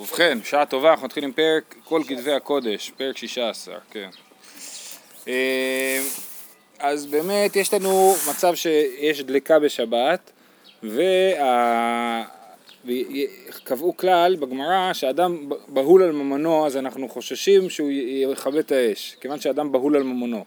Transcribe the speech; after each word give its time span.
ובכן, 0.00 0.38
שעה 0.44 0.66
טובה, 0.66 0.90
אנחנו 0.90 1.06
מתחילים 1.06 1.32
פרק 1.32 1.74
כל 1.84 2.02
כתבי 2.08 2.32
הקודש, 2.32 2.92
פרק 2.96 3.16
16, 3.16 3.74
כן. 3.90 4.08
אה, 5.28 6.02
אז 6.78 7.06
באמת 7.06 7.56
יש 7.56 7.74
לנו 7.74 8.14
מצב 8.30 8.54
שיש 8.54 9.20
דלקה 9.20 9.58
בשבת, 9.58 10.32
וקבעו 12.84 13.96
כלל 13.96 14.36
בגמרא 14.36 14.92
שאדם 14.92 15.48
בהול 15.68 16.02
על 16.02 16.12
ממונו, 16.12 16.66
אז 16.66 16.76
אנחנו 16.76 17.08
חוששים 17.08 17.70
שהוא 17.70 17.90
יכבה 18.32 18.60
את 18.60 18.72
האש, 18.72 19.16
כיוון 19.20 19.40
שאדם 19.40 19.72
בהול 19.72 19.96
על 19.96 20.02
ממונו. 20.02 20.44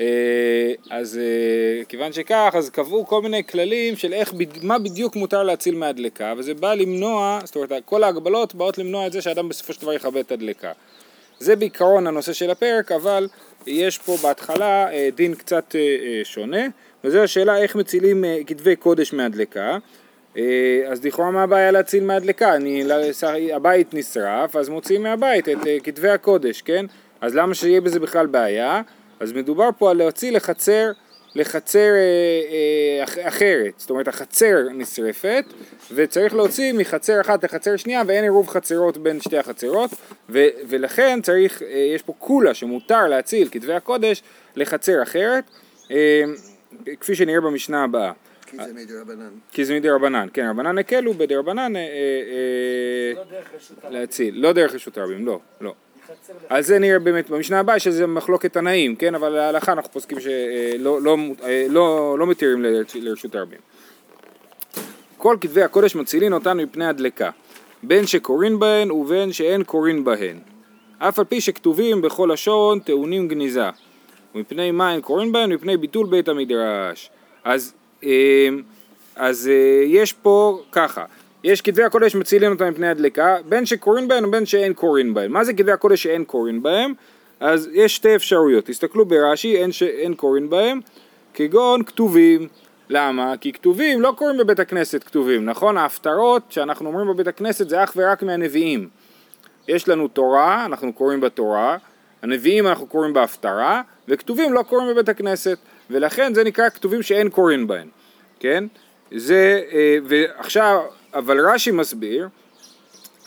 אה, 0.00 0.72
אז 0.90 1.18
אה, 1.18 1.84
כיוון 1.84 2.12
שכך, 2.12 2.50
אז 2.58 2.70
קבעו 2.70 3.06
כל 3.06 3.22
מיני 3.22 3.44
כללים 3.44 3.96
של 3.96 4.12
איך, 4.12 4.34
מה 4.62 4.78
בדיוק 4.78 5.16
מותר 5.16 5.42
להציל 5.42 5.74
מהדלקה, 5.74 6.34
וזה 6.38 6.54
בא 6.54 6.74
למנוע, 6.74 7.40
זאת 7.44 7.56
אומרת, 7.56 7.70
כל 7.84 8.04
ההגבלות 8.04 8.54
באות 8.54 8.78
למנוע 8.78 9.06
את 9.06 9.12
זה 9.12 9.22
שאדם 9.22 9.48
בסופו 9.48 9.72
של 9.72 9.82
דבר 9.82 9.92
יכבה 9.92 10.20
את 10.20 10.32
הדלקה. 10.32 10.72
זה 11.38 11.56
בעיקרון 11.56 12.06
הנושא 12.06 12.32
של 12.32 12.50
הפרק, 12.50 12.92
אבל 12.92 13.28
יש 13.66 13.98
פה 13.98 14.16
בהתחלה 14.22 14.92
אה, 14.92 15.08
דין 15.14 15.34
קצת 15.34 15.74
שונה, 16.24 16.66
וזו 17.04 17.22
השאלה 17.22 17.58
איך 17.58 17.76
מצילים 17.76 18.24
כתבי 18.46 18.76
קודש 18.76 19.12
מהדלקה. 19.12 19.78
אז 20.88 21.04
לכאורה 21.04 21.30
מה 21.30 21.42
הבעיה 21.42 21.70
להציל 21.70 22.04
מהדלקה? 22.04 22.54
אני, 22.54 22.84
הבית 23.54 23.94
נשרף, 23.94 24.56
אז 24.56 24.68
מוציאים 24.68 25.02
מהבית 25.02 25.48
את 25.48 25.58
כתבי 25.84 26.08
הקודש, 26.08 26.62
כן? 26.62 26.86
אז 27.20 27.34
למה 27.34 27.54
שיהיה 27.54 27.80
בזה 27.80 28.00
בכלל 28.00 28.26
בעיה? 28.26 28.82
אז 29.20 29.32
מדובר 29.32 29.68
פה 29.78 29.90
על 29.90 29.96
להוציא 29.96 30.32
לחצר, 30.32 30.92
לחצר 31.34 31.78
אה, 31.78 33.02
אה, 33.18 33.28
אחרת, 33.28 33.72
זאת 33.76 33.90
אומרת 33.90 34.08
החצר 34.08 34.56
נשרפת 34.74 35.44
וצריך 35.94 36.34
להוציא 36.34 36.72
מחצר 36.72 37.20
אחת 37.20 37.44
לחצר 37.44 37.76
שנייה 37.76 38.02
ואין 38.06 38.24
עירוב 38.24 38.48
חצרות 38.48 38.98
בין 38.98 39.20
שתי 39.20 39.38
החצרות 39.38 39.90
ו, 40.28 40.38
ולכן 40.68 41.20
צריך, 41.22 41.62
אה, 41.62 41.68
יש 41.94 42.02
פה 42.02 42.12
קולה 42.18 42.54
שמותר 42.54 43.06
להציל 43.06 43.48
כתבי 43.50 43.74
הקודש 43.74 44.22
לחצר 44.56 45.02
אחרת 45.02 45.44
אה, 45.90 46.22
כפי 47.00 47.14
שנראה 47.14 47.40
במשנה 47.40 47.84
הבאה. 47.84 48.12
כי 48.46 48.56
זה 48.56 48.72
מדי 48.72 48.96
רבנן. 48.96 49.30
כי 49.52 49.64
זה 49.64 49.74
מדי 49.74 49.90
רבנן, 49.90 50.28
כן, 50.32 50.46
רבנן 50.50 50.78
הקלו 50.78 51.14
בדי 51.14 51.36
רבנן 51.36 51.76
אה, 51.76 51.80
אה, 51.80 53.24
לא. 53.84 53.90
להציל, 53.90 54.34
לא 54.42 54.52
דרך 54.52 54.74
רשות 54.74 54.98
הרבים, 54.98 55.26
לא, 55.26 55.40
לא. 55.60 55.74
על 56.48 56.62
זה 56.62 56.78
נראה 56.78 56.98
באמת 56.98 57.30
במשנה 57.30 57.58
הבאה 57.58 57.78
שזה 57.78 58.06
מחלוקת 58.06 58.52
תנאים, 58.52 58.96
כן? 58.96 59.14
אבל 59.14 59.28
להלכה 59.28 59.72
אנחנו 59.72 59.92
פוסקים 59.92 60.20
שלא 60.20 61.02
לא, 61.02 61.16
לא, 61.68 62.16
לא 62.18 62.26
מתירים 62.26 62.64
לרשות 62.94 63.34
הרבים. 63.34 63.58
כל 65.16 65.36
כתבי 65.40 65.62
הקודש 65.62 65.94
מצילין 65.94 66.32
אותנו 66.32 66.62
מפני 66.62 66.86
הדלקה, 66.86 67.30
בין 67.82 68.06
שקורין 68.06 68.58
בהן 68.58 68.90
ובין 68.90 69.32
שאין 69.32 69.64
קורין 69.64 70.04
בהן. 70.04 70.38
אף 70.98 71.18
על 71.18 71.24
פי 71.24 71.40
שכתובים 71.40 72.02
בכל 72.02 72.30
לשון 72.32 72.78
טעונים 72.78 73.28
גניזה. 73.28 73.70
ומפני 74.34 74.70
מה 74.70 74.92
אין 74.92 75.00
קורין 75.00 75.32
בהן? 75.32 75.52
מפני 75.52 75.76
ביטול 75.76 76.06
בית 76.06 76.28
המדרש. 76.28 77.10
אז, 77.44 77.74
אה, 78.04 78.48
אז 79.16 79.50
אה, 79.52 79.84
יש 79.86 80.12
פה 80.12 80.62
ככה, 80.72 81.04
יש 81.44 81.60
כתבי 81.60 81.82
הקודש 81.82 82.14
מצילים 82.14 82.52
אותם 82.52 82.68
מפני 82.68 82.88
הדלקה, 82.88 83.36
בין 83.48 83.66
שקוראים 83.66 84.08
בהם 84.08 84.24
ובין 84.24 84.46
שאין 84.46 84.72
קוראים 84.74 85.14
בהם. 85.14 85.32
מה 85.32 85.44
זה 85.44 85.52
כתבי 85.52 85.72
הקודש 85.72 86.02
שאין 86.02 86.24
קוראים 86.24 86.62
בהם? 86.62 86.92
אז 87.40 87.68
יש 87.72 87.96
שתי 87.96 88.16
אפשרויות, 88.16 88.64
תסתכלו 88.64 89.04
ברש"י, 89.04 89.56
אין, 89.56 89.72
שאין 89.72 90.14
קוראים 90.14 90.50
בהם, 90.50 90.80
כגון 91.34 91.84
כתובים. 91.84 92.48
למה? 92.88 93.34
כי 93.40 93.52
כתובים 93.52 94.00
לא 94.00 94.14
קוראים 94.16 94.38
בבית 94.38 94.60
הכנסת 94.60 95.04
כתובים, 95.04 95.44
נכון? 95.44 95.76
ההפטרות 95.76 96.42
שאנחנו 96.48 96.88
אומרים 96.88 97.08
בבית 97.08 97.26
הכנסת 97.26 97.68
זה 97.68 97.84
אך 97.84 97.92
ורק 97.96 98.22
מהנביאים. 98.22 98.88
יש 99.68 99.88
לנו 99.88 100.08
תורה, 100.08 100.64
אנחנו 100.64 100.92
קוראים 100.92 101.20
בתורה, 101.20 101.76
הנביאים 102.22 102.66
אנחנו 102.66 102.86
קוראים 102.86 103.12
בהפטרה, 103.12 103.82
וכתובים 104.08 104.52
לא 104.52 104.62
קוראים 104.62 104.88
בבית 104.88 105.08
הכנסת, 105.08 105.58
ולכן 105.90 106.34
זה 106.34 106.44
נקרא 106.44 106.68
כתובים 106.68 107.02
שאין 107.02 107.28
קוראים 107.28 107.66
בהם, 107.66 107.88
כן? 108.40 108.64
זה, 109.14 109.62
אה, 109.72 109.98
ועכשיו 110.04 110.80
אבל 111.14 111.50
רש"י 111.50 111.70
מסביר, 111.70 112.28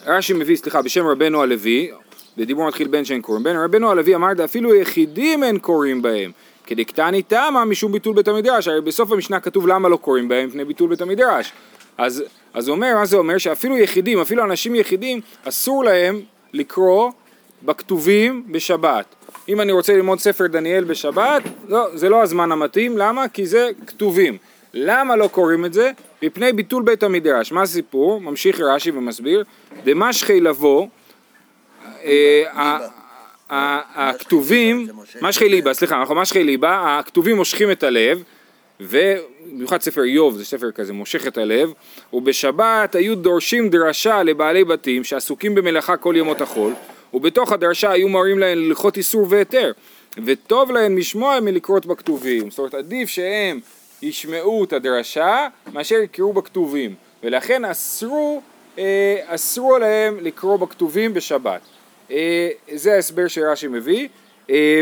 רש"י 0.05 0.33
מביא, 0.33 0.55
סליחה, 0.55 0.81
בשם 0.81 1.07
רבנו 1.07 1.41
הלוי, 1.41 1.91
בדיבור 2.37 2.67
מתחיל 2.67 2.87
בין 2.87 3.05
שאין 3.05 3.21
קוראים 3.21 3.43
בהם, 3.43 3.57
רבנו 3.57 3.91
הלוי 3.91 4.15
אמר 4.15 4.27
אפילו 4.45 4.75
יחידים 4.75 5.43
אין 5.43 5.59
קוראים 5.59 6.01
בהם, 6.01 6.31
כדקטני 6.65 7.21
תמה 7.21 7.65
משום 7.65 7.91
ביטול 7.91 8.15
בית 8.15 8.27
המדרש, 8.27 8.67
הרי 8.67 8.81
בסוף 8.81 9.11
המשנה 9.11 9.39
כתוב 9.39 9.67
למה 9.67 9.89
לא 9.89 9.97
קוראים 9.97 10.27
בהם 10.27 10.47
מפני 10.47 10.65
ביטול 10.65 10.89
בית 10.89 11.01
המדרש. 11.01 11.53
אז, 11.97 12.23
אז 12.53 12.67
הוא 12.67 12.75
אומר, 12.75 12.95
מה 12.95 13.05
זה 13.05 13.17
אומר? 13.17 13.37
שאפילו 13.37 13.77
יחידים, 13.77 14.19
אפילו 14.19 14.43
אנשים 14.43 14.75
יחידים, 14.75 15.21
אסור 15.43 15.83
להם 15.83 16.21
לקרוא 16.53 17.11
בכתובים 17.63 18.43
בשבת. 18.51 19.05
אם 19.49 19.61
אני 19.61 19.71
רוצה 19.71 19.93
ללמוד 19.93 20.19
ספר 20.19 20.47
דניאל 20.47 20.83
בשבת, 20.83 21.41
לא, 21.67 21.87
זה 21.93 22.09
לא 22.09 22.21
הזמן 22.21 22.51
המתאים, 22.51 22.97
למה? 22.97 23.27
כי 23.27 23.45
זה 23.45 23.69
כתובים. 23.87 24.37
למה 24.73 25.15
לא 25.15 25.27
קוראים 25.27 25.65
את 25.65 25.73
זה? 25.73 25.91
מפני 26.23 26.53
ביטול 26.53 26.83
בית 26.83 27.03
המדרש. 27.03 27.51
מה 27.51 27.61
הסיפור? 27.61 28.21
ממשיך 28.21 28.59
רש"י 28.59 28.91
ומסביר, 28.91 29.43
דמשכי 29.83 30.41
לבוא, 30.41 30.87
אה, 32.05 32.79
הכתובים, 33.49 34.87
משכי 35.21 35.49
ליבה, 35.49 35.73
סליחה, 35.73 35.99
אנחנו 35.99 36.15
משכי 36.15 36.43
ליבה, 36.43 36.99
הכתובים 36.99 37.35
מושכים 37.35 37.71
את 37.71 37.83
הלב, 37.83 38.23
ובמיוחד 38.79 39.81
ספר 39.81 40.03
איוב 40.03 40.37
זה 40.37 40.45
ספר 40.45 40.71
כזה 40.71 40.93
מושך 40.93 41.27
את 41.27 41.37
הלב, 41.37 41.73
ובשבת 42.13 42.95
היו 42.95 43.15
דורשים 43.15 43.69
דרשה 43.69 44.23
לבעלי 44.23 44.63
בתים 44.63 45.03
שעסוקים 45.03 45.55
במלאכה 45.55 45.97
כל 45.97 46.13
ימות 46.17 46.41
החול, 46.41 46.73
ובתוך 47.13 47.51
הדרשה 47.51 47.91
היו 47.91 48.09
מראים 48.09 48.39
להם 48.39 48.57
ללכות 48.57 48.97
איסור 48.97 49.27
והיתר, 49.29 49.71
וטוב 50.25 50.71
להם 50.71 50.97
לשמוע 50.97 51.39
מלקרות 51.39 51.85
בכתובים, 51.85 52.49
זאת 52.49 52.59
אומרת 52.59 52.73
עדיף 52.73 53.09
שהם 53.09 53.59
ישמעו 54.01 54.63
את 54.63 54.73
הדרשה 54.73 55.47
מאשר 55.73 55.95
יקראו 55.95 56.33
בכתובים. 56.33 56.95
ולכן 57.23 57.65
אסרו, 57.65 58.41
אה, 58.77 59.17
אסרו 59.25 59.75
עליהם 59.75 60.17
לקרוא 60.21 60.57
בכתובים 60.57 61.13
בשבת. 61.13 61.61
אה, 62.11 62.49
זה 62.73 62.93
ההסבר 62.93 63.27
שרש"י 63.27 63.67
מביא. 63.67 64.07
אה, 64.49 64.81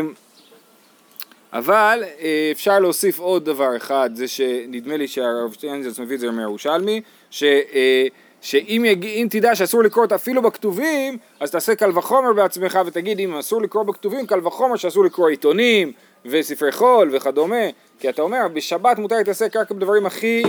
אבל 1.53 2.03
אה, 2.19 2.49
אפשר 2.51 2.79
להוסיף 2.79 3.19
עוד 3.19 3.45
דבר 3.45 3.77
אחד 3.77 4.09
זה 4.13 4.27
שנדמה 4.27 4.97
לי 4.97 5.07
שהרב 5.07 5.53
שטיינזלס 5.53 5.99
מביא 5.99 6.15
את 6.15 6.19
זה 6.19 6.31
מירושלמי 6.31 7.01
ש... 7.29 7.43
אה, 7.43 8.07
שאם 8.41 8.85
יג... 8.87 9.27
תדע 9.29 9.55
שאסור 9.55 9.83
לקרוא 9.83 10.05
את 10.05 10.11
אפילו 10.11 10.41
בכתובים, 10.41 11.17
אז 11.39 11.51
תעשה 11.51 11.75
קל 11.75 11.97
וחומר 11.97 12.33
בעצמך 12.33 12.79
ותגיד 12.85 13.19
אם 13.19 13.35
אסור 13.37 13.61
לקרוא 13.61 13.83
בכתובים, 13.83 14.27
קל 14.27 14.47
וחומר 14.47 14.75
שאסור 14.75 15.05
לקרוא 15.05 15.29
עיתונים 15.29 15.91
וספרי 16.25 16.71
חול 16.71 17.09
וכדומה, 17.11 17.65
כי 17.99 18.09
אתה 18.09 18.21
אומר 18.21 18.47
בשבת 18.53 18.97
מותר 18.99 19.15
להתעסק 19.15 19.55
רק 19.55 19.71
בדברים 19.71 20.05
הכי, 20.05 20.43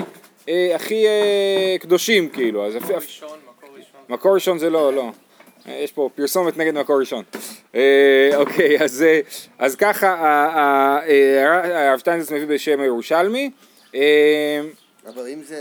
אה, 0.48 0.72
הכי 0.74 1.06
אה, 1.06 1.76
קדושים 1.80 2.28
כאילו, 2.28 2.66
אז 2.66 2.76
מקור 2.76 2.96
ראשון, 2.96 3.28
מקור 3.48 3.70
ראשון. 3.76 4.00
מקור 4.08 4.34
ראשון 4.34 4.58
זה 4.58 4.70
לא, 4.70 4.92
לא. 4.94 5.10
אה, 5.68 5.80
יש 5.84 5.92
פה 5.92 6.10
פרסומת 6.14 6.56
נגד 6.56 6.74
מקור 6.74 7.00
ראשון. 7.00 7.24
אה, 7.74 8.30
אוקיי, 8.36 8.78
אז, 8.84 9.02
אה, 9.02 9.20
אז 9.58 9.76
ככה 9.76 10.14
אה, 11.08 11.88
הרב 11.90 11.98
שטיינזס 11.98 12.32
מביא 12.32 12.46
בשם 12.46 12.80
הירושלמי. 12.80 13.50
אה, 13.94 14.60
אבל 15.14 15.26
אם 15.32 15.42
זה 15.42 15.56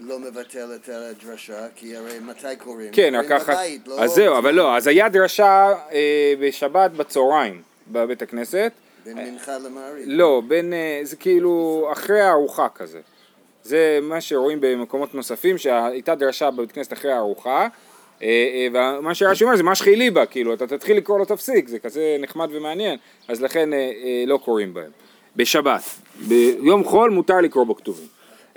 לא 0.00 0.18
מבטל 0.18 0.68
את 0.74 0.88
הדרשה, 0.88 1.66
כי 1.76 1.96
הרי 1.96 2.18
מתי 2.22 2.56
קוראים? 2.58 2.88
כן, 2.92 3.14
רק 3.16 3.26
ככה, 3.28 3.52
לא- 3.86 4.00
אז 4.00 4.10
זהו, 4.10 4.38
אבל 4.38 4.54
לא, 4.54 4.76
אז 4.76 4.86
היה 4.86 5.08
דרשה 5.08 5.72
אה, 5.92 6.34
בשבת 6.40 6.90
בצהריים 6.90 7.62
בבית 7.88 8.22
הכנסת. 8.22 8.72
בין 9.04 9.16
מנחה 9.16 9.58
למעריב. 9.58 10.04
לא, 10.06 10.42
בין, 10.48 10.72
אה, 10.72 11.00
זה 11.02 11.16
כאילו 11.16 11.88
אחרי 11.92 12.20
הארוחה 12.20 12.68
כזה. 12.74 13.00
זה 13.62 13.98
מה 14.02 14.20
שרואים 14.20 14.58
במקומות 14.60 15.14
נוספים, 15.14 15.58
שהייתה 15.58 16.14
דרשה 16.14 16.50
בבית 16.50 16.72
כנסת 16.72 16.92
אחרי 16.92 17.12
הארוחה, 17.12 17.68
אה, 18.22 18.28
אה, 18.72 18.98
ומה 18.98 19.14
שרש"י 19.14 19.44
אומר 19.44 19.56
זה 19.56 19.62
מה 19.62 19.74
שחילי 19.74 20.10
בה, 20.10 20.26
כאילו, 20.26 20.54
אתה 20.54 20.66
תתחיל 20.66 20.96
לקרוא 20.96 21.18
לו 21.18 21.24
תפסיק, 21.24 21.68
זה 21.68 21.78
כזה 21.78 22.16
נחמד 22.20 22.48
ומעניין, 22.52 22.98
אז 23.28 23.42
לכן 23.42 23.70
לא 24.26 24.36
קוראים 24.36 24.74
בהם. 24.74 24.90
בשבת, 25.36 25.82
ביום 26.28 26.84
חול 26.84 27.10
מותר 27.10 27.40
לקרוא 27.40 27.64
בו 27.64 27.76
כתובים. 27.76 28.06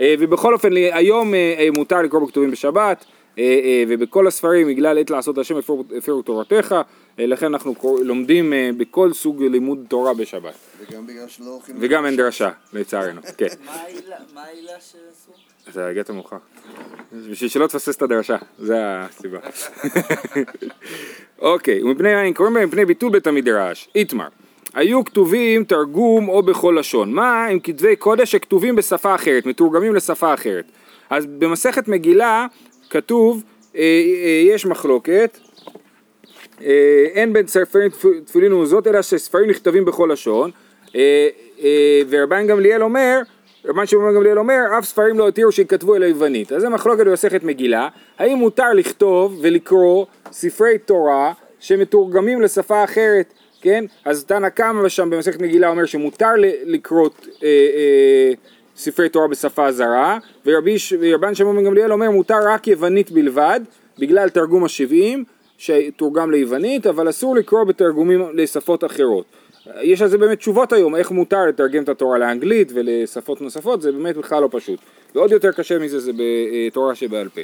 ובכל 0.02 0.54
אופן, 0.54 0.70
היום 0.92 1.34
מותר 1.74 2.02
לקרוא 2.02 2.22
בו 2.22 2.28
כתובים 2.28 2.52
בשבת, 2.52 3.06
ובכל 3.88 4.28
הספרים, 4.28 4.68
בגלל 4.68 4.98
עת 4.98 5.10
לעשות 5.10 5.38
השם 5.38 5.56
הפרו 5.98 6.22
תורתך, 6.22 6.76
לכן 7.18 7.46
אנחנו 7.46 7.76
לומדים 8.04 8.54
בכל 8.78 9.14
סוג 9.14 9.44
לימוד 9.44 9.86
תורה 9.88 10.14
בשבת. 10.14 10.54
וגם 10.80 11.08
בגלל 11.08 11.28
שלא 11.28 11.46
הולכים... 11.46 11.76
וגם 11.80 12.06
אין 12.06 12.16
דרשה, 12.16 12.50
לצערנו, 12.74 13.22
כן. 13.38 13.46
מה 13.66 13.72
העילה- 14.44 14.80
שאסור? 14.80 15.36
אתה 15.70 15.88
הגעת 15.88 16.10
מאוחר. 16.10 16.38
בשביל 17.32 17.50
שלא 17.50 17.68
תפספס 17.68 17.96
את 17.98 18.02
הדרשה, 18.02 18.38
זה 18.60 18.76
הסיבה. 18.80 19.40
אוקיי, 21.42 21.84
ומפני 21.84 22.22
אין 22.22 22.34
קוראים 22.34 22.54
בהם 22.54 22.68
מפני 22.68 22.86
ביטול 22.86 23.12
בית 23.12 23.28
המדרש. 23.28 23.90
איתמר. 23.96 24.28
היו 24.74 25.06
כתובים 25.06 25.64
תרגום 25.64 26.30
או 26.30 26.44
בכל 26.44 26.76
לשון. 26.80 27.14
מה 27.14 27.46
עם 27.46 27.60
כתבי 27.60 27.96
קודש 27.96 28.32
שכתובים 28.32 28.76
בשפה 28.76 29.16
אחרת, 29.16 29.46
מתורגמים 29.46 29.96
לשפה 29.96 30.34
אחרת? 30.34 30.66
אז 31.10 31.26
במסכת 31.26 31.88
מגילה 31.88 32.48
כתוב 32.94 33.44
אה, 33.76 33.82
אה, 33.82 34.44
יש 34.54 34.66
מחלוקת, 34.66 35.38
אה, 36.62 37.06
אין 37.14 37.34
בין 37.34 37.48
ספרים 37.48 37.92
תפ- 37.92 38.26
תפילין 38.26 38.54
ומזוזות 38.54 38.88
אלא 38.88 39.02
שספרים 39.02 39.50
נכתבים 39.50 39.86
בכל 39.86 40.10
לשון 40.12 40.52
ורבן 42.10 42.48
גמליאל 42.48 42.84
אומר 42.84 43.20
רבן 43.66 43.86
שמעון 43.86 44.16
גמליאל 44.16 44.40
אומר 44.40 44.60
אף 44.80 44.86
ספרים 44.86 45.20
לא 45.20 45.28
התירו 45.28 45.52
שיכתבו 45.52 45.96
אלא 45.96 46.06
יוונית. 46.06 46.52
אז 46.52 46.62
זה 46.62 46.70
מחלוקת 46.70 47.06
במסכת 47.06 47.44
מגילה 47.44 47.90
האם 48.20 48.38
מותר 48.38 48.74
לכתוב 48.74 49.40
ולקרוא 49.42 50.06
ספרי 50.32 50.78
תורה 50.78 51.34
שמתורגמים 51.60 52.42
לשפה 52.42 52.84
אחרת 52.84 53.34
כן? 53.62 53.86
אז 54.06 54.26
תנא 54.26 54.50
קמא 54.50 54.90
שם 54.90 55.10
במסכת 55.10 55.42
מגילה 55.42 55.68
אומר 55.70 55.86
שמותר 55.86 56.32
לקרוא 56.66 57.10
אה, 57.44 57.48
אה, 57.48 58.34
ספרי 58.76 59.10
תורה 59.10 59.28
בשפה 59.28 59.72
זרה 59.72 60.18
ורבן 60.46 61.36
שמעון 61.36 61.58
בן 61.58 61.64
גמליאל 61.64 61.92
אומר 61.92 62.12
מותר 62.12 62.40
רק 62.48 62.68
יוונית 62.68 63.12
בלבד 63.12 63.60
בגלל 64.00 64.30
תרגום 64.30 64.64
השבעים 64.64 65.24
שתורגם 65.58 66.32
ליוונית 66.32 66.88
אבל 66.88 67.10
אסור 67.10 67.36
לקרוא 67.36 67.64
בתרגומים 67.64 68.30
לשפות 68.34 68.84
אחרות. 68.84 69.26
יש 69.82 70.02
על 70.02 70.08
זה 70.08 70.18
באמת 70.18 70.38
תשובות 70.38 70.74
היום 70.74 70.96
איך 70.96 71.12
מותר 71.12 71.46
לתרגם 71.46 71.84
את 71.84 71.90
התורה 71.90 72.18
לאנגלית 72.18 72.72
ולשפות 72.74 73.42
נוספות 73.42 73.82
זה 73.82 73.92
באמת 73.92 74.18
בכלל 74.18 74.42
לא 74.42 74.48
פשוט. 74.52 74.80
ועוד 75.16 75.32
יותר 75.32 75.52
קשה 75.52 75.80
מזה 75.80 76.00
זה 76.00 76.12
בתורה 76.18 76.96
שבעל 76.96 77.30
פה. 77.30 77.42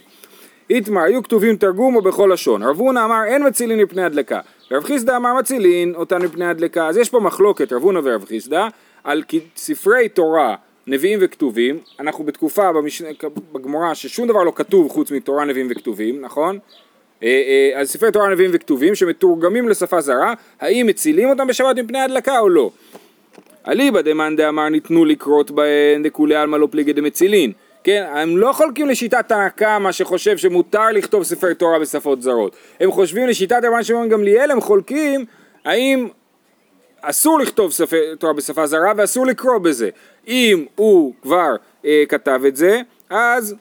איתמר 0.70 1.02
היו 1.02 1.24
כתובים 1.24 1.56
תרגום 1.56 1.96
או 1.96 2.02
בכל 2.02 2.30
לשון. 2.34 2.64
רב 2.64 2.80
הונא 2.80 3.06
אמר 3.06 3.24
אין 3.26 3.48
מצילין 3.48 3.80
מפני 3.80 4.04
הדלקה. 4.04 4.40
רב 4.72 4.84
חיסדא 4.84 5.16
אמר 5.16 5.34
מצילין 5.34 5.96
אותן 5.96 6.22
מפני 6.22 6.46
הדלקה. 6.46 6.88
אז 6.88 6.98
יש 6.98 7.10
פה 7.10 7.20
מחלוקת 7.20 7.74
רב 7.74 7.82
הונא 7.82 8.00
ורב 8.04 8.26
חיסדא 8.26 8.68
על 9.04 9.24
ספרי 9.56 10.10
תורה 10.10 10.56
נביאים 10.90 11.20
וכתובים 11.22 11.80
אנחנו 12.00 12.24
בתקופה 12.24 12.72
במשנה, 12.72 13.10
בגמרא 13.52 13.94
ששום 13.94 14.28
דבר 14.28 14.44
לא 14.44 14.52
כתוב 14.56 14.92
חוץ 14.92 15.12
מתורה 15.12 15.46
נביאים 15.46 15.68
וכתובים 15.72 16.22
נכון? 16.22 16.60
אה, 17.24 17.28
אה, 17.74 17.80
אז 17.80 17.90
ספרי 17.90 18.12
תורה 18.12 18.30
נביאים 18.30 18.52
וכתובים 18.54 18.96
שמתורגמים 18.96 19.70
לשפה 19.70 20.02
זרה 20.02 20.34
האם 20.60 20.88
מצילים 20.88 21.30
אותם 21.30 21.48
בשבת 21.48 21.76
מפני 21.80 22.00
הדלקה 22.00 22.40
או 22.40 22.50
לא? 22.50 22.72
אליבא 23.68 24.02
דמאן 24.02 24.36
דאמר 24.36 24.70
ניתנו 24.70 25.06
לקרות 25.06 25.52
בהן 25.52 26.04
דכולי 26.04 26.36
עלמא 26.36 26.58
לא 26.58 26.68
פליגי 26.72 26.94
דמצילין 26.94 27.52
כן, 27.84 28.06
הם 28.14 28.38
לא 28.38 28.52
חולקים 28.54 28.90
לשיטת 28.90 29.28
תנא 29.28 29.50
קמא 29.50 29.92
שחושב 29.92 30.38
שמותר 30.38 30.92
לכתוב 30.94 31.24
ספרי 31.24 31.56
תורה 31.56 31.80
בשפות 31.80 32.22
זרות. 32.22 32.56
הם 32.80 32.92
חושבים 32.92 33.28
לשיטת 33.28 33.60
רבן 33.64 33.84
שמעון 33.84 34.10
גמליאל 34.10 34.52
הם 34.52 34.62
חולקים 34.62 35.26
האם 35.66 36.08
אסור 37.02 37.40
לכתוב 37.40 37.72
ספר 37.72 38.16
תורה 38.20 38.34
בשפה 38.34 38.68
זרה 38.68 38.92
ואסור 38.98 39.26
לקרוא 39.26 39.58
בזה. 39.58 39.90
אם 40.28 40.66
הוא 40.76 41.14
כבר 41.22 41.56
אה, 41.86 42.04
כתב 42.10 42.42
את 42.48 42.56
זה 42.56 42.82
אז 43.10 43.56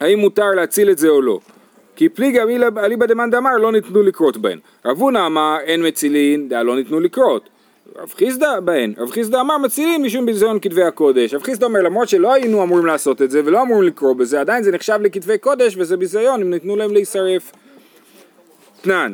האם 0.00 0.18
מותר 0.18 0.50
להציל 0.56 0.90
את 0.90 0.98
זה 0.98 1.08
או 1.08 1.22
לא? 1.22 1.38
כי 1.96 2.08
פליגה 2.08 2.42
אליבא 2.76 3.06
דמאן 3.06 3.30
דאמר 3.30 3.56
לא 3.56 3.72
ניתנו 3.72 4.02
לקרות 4.02 4.36
בהן. 4.36 4.58
רב 4.84 4.98
הונא 4.98 5.26
אמר 5.26 5.56
אין 5.60 5.86
מצילין 5.86 6.48
דא 6.48 6.62
לא 6.62 6.76
ניתנו 6.76 7.00
לקרות. 7.00 7.48
רב 7.96 8.12
חיסדא 8.16 8.60
בהן, 8.60 8.94
רב 8.98 9.10
חיסדא 9.10 9.40
אמר 9.40 9.58
מצילין 9.58 10.02
משום 10.02 10.26
ביזיון 10.26 10.58
כתבי 10.60 10.82
הקודש. 10.82 11.34
רב 11.34 11.42
חיסדא 11.42 11.66
אומר 11.66 11.82
למרות 11.82 12.08
שלא 12.08 12.32
היינו 12.32 12.62
אמורים 12.62 12.86
לעשות 12.86 13.22
את 13.22 13.30
זה 13.30 13.40
ולא 13.44 13.62
אמורים 13.62 13.82
לקרוא 13.82 14.12
בזה 14.12 14.40
עדיין 14.40 14.62
זה 14.62 14.72
נחשב 14.72 14.98
לכתבי 15.02 15.38
קודש 15.38 15.76
וזה 15.76 15.96
ביזיון 15.96 16.40
אם 16.40 16.50
ניתנו 16.50 16.76
להם 16.76 16.92
להישרף. 16.92 17.52
תנן 18.80 19.12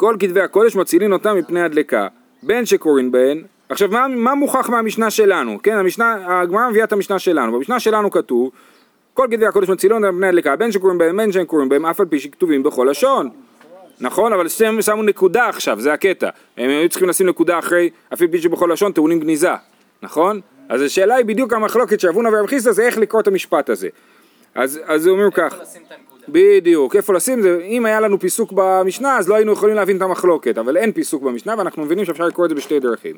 כל 0.00 0.16
כתבי 0.18 0.40
הקודש 0.40 0.76
מצילין 0.76 1.12
אותם 1.12 1.36
מפני 1.36 1.62
הדלקה. 1.62 2.08
בין 2.42 2.66
שקוראים 2.66 3.12
בהן 3.12 3.42
עכשיו 3.68 3.88
מה, 3.88 4.08
מה 4.08 4.34
מוכח 4.34 4.68
מהמשנה 4.68 5.10
שלנו? 5.10 5.58
כן 5.62 5.76
המשנה 5.76 6.40
הגמרא 6.40 6.68
מביאה 6.70 6.84
את 6.84 6.92
המשנה 6.92 7.18
שלנו. 7.18 7.52
במשנה 7.52 7.80
שלנו 7.80 8.10
כתוב 8.10 8.50
כל 9.14 9.26
כתבי 9.30 9.46
הקודש 9.46 9.68
מצילון 9.68 10.04
מפני 10.04 10.26
הדלקה. 10.26 10.56
בין 10.56 10.72
שקוראים 10.72 10.98
בהם 10.98 11.16
בין 11.16 11.32
שאין 11.32 11.46
קוראים 11.46 11.68
בהם 11.68 11.86
אף 11.86 12.00
על 12.00 12.06
פי 12.06 12.20
שכתובים 12.20 12.62
בכל 12.62 12.86
לשון. 12.90 13.30
נכון? 14.00 14.32
אבל 14.32 14.46
הם 14.66 14.82
שמו 14.82 15.02
נקודה 15.02 15.48
עכשיו 15.48 15.80
זה 15.80 15.92
הקטע. 15.92 16.28
הם 16.56 16.70
היו 16.70 16.88
צריכים 16.88 17.08
לשים 17.08 17.26
נקודה 17.28 17.58
אחרי 17.58 17.90
אף 18.14 18.22
על 18.22 18.28
פי 18.28 18.38
שבכל 18.38 18.70
לשון 18.72 18.92
טעונים 18.92 19.20
גניזה. 19.20 19.50
נכון? 20.02 20.40
אז 20.68 20.82
השאלה 20.82 21.14
היא 21.14 21.24
בדיוק 21.24 21.52
המחלוקת 21.52 22.00
שאבונה 22.00 22.28
ורב 22.28 22.46
חיסדא 22.46 22.72
זה 22.72 22.82
איך 22.82 22.98
לקרוא 22.98 23.20
את 23.20 23.26
המשפט 23.26 23.70
הזה. 23.70 23.88
אז, 24.54 24.80
אז 24.84 25.06
הוא 25.06 25.18
אומר 25.18 25.30
כך. 25.30 25.54
בדיוק, 26.32 26.96
איפה 26.96 27.14
לשים 27.14 27.40
זה, 27.40 27.60
אם 27.62 27.86
היה 27.86 28.00
לנו 28.00 28.20
פיסוק 28.20 28.52
במשנה 28.54 29.18
אז 29.18 29.28
לא 29.28 29.34
היינו 29.34 29.52
יכולים 29.52 29.76
להבין 29.76 29.96
את 29.96 30.02
המחלוקת, 30.02 30.58
אבל 30.58 30.76
אין 30.76 30.92
פיסוק 30.92 31.22
במשנה 31.22 31.54
ואנחנו 31.58 31.84
מבינים 31.84 32.04
שאפשר 32.04 32.26
לקרוא 32.26 32.44
את 32.44 32.50
זה 32.50 32.56
בשתי 32.56 32.80
דרכים. 32.80 33.16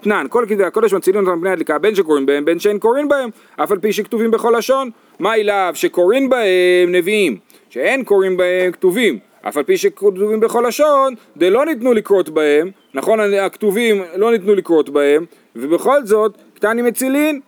תנן, 0.00 0.26
כל 0.30 0.44
כתבי 0.48 0.64
הקודש 0.64 0.92
מצילין 0.94 1.26
אותם 1.26 1.38
מפני 1.38 1.50
הדלקה 1.50 1.78
בין 1.78 1.94
שקוראים 1.94 2.26
בהם 2.26 2.44
בין 2.44 2.58
שאין 2.58 2.78
קוראים 2.78 3.08
בהם, 3.08 3.30
אף 3.56 3.72
על 3.72 3.78
פי 3.78 3.92
שכתובים 3.92 4.30
בכל 4.30 4.54
לשון. 4.58 4.90
מה 5.18 5.34
אליו 5.34 5.72
שקוראים 5.74 6.28
בהם 6.28 6.92
נביאים, 6.92 7.36
שאין 7.70 8.04
קוראים 8.04 8.36
בהם 8.36 8.72
כתובים, 8.72 9.18
אף 9.48 9.56
על 9.56 9.62
פי 9.62 9.76
שכתובים 9.76 10.40
בכל 10.40 10.64
לשון, 10.68 11.14
דלא 11.36 11.64
ניתנו 11.64 11.92
לקרות 11.94 12.28
בהם, 12.28 12.70
נכון 12.94 13.20
הכתובים 13.20 14.02
לא 14.16 14.32
ניתנו 14.32 14.54
לקרות 14.54 14.90
בהם, 14.90 15.24
ובכל 15.56 16.06
זאת, 16.06 16.36
קטני 16.54 16.82
מצילין, 16.82 17.40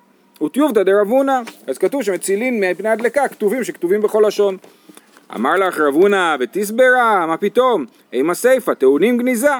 וטיובתא 0.42 0.82
דרב 0.82 1.08
הונא, 1.08 1.40
אז 1.66 1.78
כתוב 1.78 2.02
שמצילין 2.02 2.64
מפני 2.64 2.88
הדלקה 2.88 3.28
כתובים 3.28 3.64
שכתובים 3.64 4.02
בכל 4.02 4.24
לשון. 4.26 4.56
אמר 5.36 5.56
לך 5.56 5.80
רב 5.80 5.94
הונא 5.94 6.36
ותסברה, 6.40 7.26
מה 7.26 7.36
פתאום? 7.36 7.84
אימה 8.12 8.32
הסיפא, 8.32 8.74
טעונים 8.74 9.18
גניזה. 9.18 9.50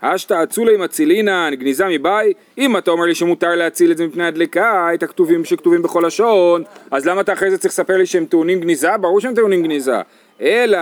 אשתא 0.00 0.42
אצולי 0.42 0.76
מצילינן, 0.76 1.50
גניזה 1.54 1.84
מבאי, 1.88 2.32
אם 2.58 2.76
אתה 2.76 2.90
אומר 2.90 3.04
לי 3.04 3.14
שמותר 3.14 3.54
להציל 3.54 3.92
את 3.92 3.96
זה 3.96 4.06
מפני 4.06 4.26
הדלקה, 4.26 4.94
את 4.94 5.02
הכתובים 5.02 5.44
שכתובים 5.44 5.82
בכל 5.82 6.02
לשון, 6.06 6.62
אז 6.90 7.06
למה 7.06 7.20
אתה 7.20 7.32
אחרי 7.32 7.50
זה 7.50 7.58
צריך 7.58 7.74
לספר 7.74 7.96
לי 7.96 8.06
שהם 8.06 8.24
טעונים 8.24 8.60
גניזה? 8.60 8.96
ברור 8.96 9.20
שהם 9.20 9.34
טעונים 9.34 9.62
גניזה. 9.62 10.00
אלא 10.40 10.78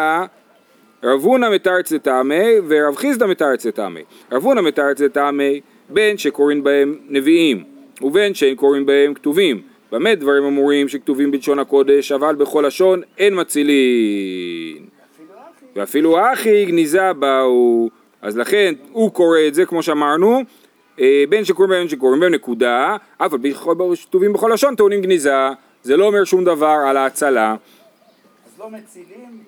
רב 1.02 1.20
הונא 1.20 1.50
מתרץ 1.54 1.92
לטעמי 1.92 2.54
ורב 2.68 2.96
חיסדא 2.96 3.26
מתרץ 3.26 3.66
לטעמי. 3.66 4.02
רב 4.32 4.44
הונא 4.44 4.60
מתרץ 4.60 5.00
לטעמי 5.00 5.60
בין 5.90 6.18
שקוראים 6.18 6.64
בהם 6.64 6.98
נביאים 7.08 7.64
ובין 8.02 8.34
שאין 8.34 8.56
קוראים 8.56 8.86
בהם 8.86 9.14
כתובים. 9.14 9.71
במה 9.92 10.14
דברים 10.14 10.44
אמורים 10.44 10.88
שכתובים 10.88 11.30
בלשון 11.30 11.58
הקודש 11.58 12.12
אבל 12.12 12.34
בכל 12.34 12.64
לשון 12.66 13.02
אין 13.18 13.40
מצילין. 13.40 14.86
ואפילו 15.76 16.32
אחי 16.32 16.64
גניזה 16.64 17.12
באו 17.12 17.90
אז 18.22 18.36
לכן 18.38 18.74
הוא 18.92 19.12
קורא 19.12 19.38
את 19.48 19.54
זה 19.54 19.66
כמו 19.66 19.82
שאמרנו 19.82 20.40
אה, 21.00 21.24
בין 21.28 21.44
שקוראים 21.44 21.70
בהם 21.70 21.88
שקוראים 21.88 22.20
בהם 22.20 22.32
נקודה 22.34 22.96
אף 23.18 23.32
על 23.32 23.38
פי 23.42 23.52
שכתובים 23.94 24.32
בכל 24.32 24.50
לשון 24.54 24.76
טעונים 24.76 25.00
גניזה 25.00 25.48
זה 25.82 25.96
לא 25.96 26.06
אומר 26.06 26.24
שום 26.24 26.44
דבר 26.44 26.76
על 26.86 26.96
ההצלה 26.96 27.56
אז 28.46 28.60
לא 28.60 28.70
מצילים, 28.70 29.38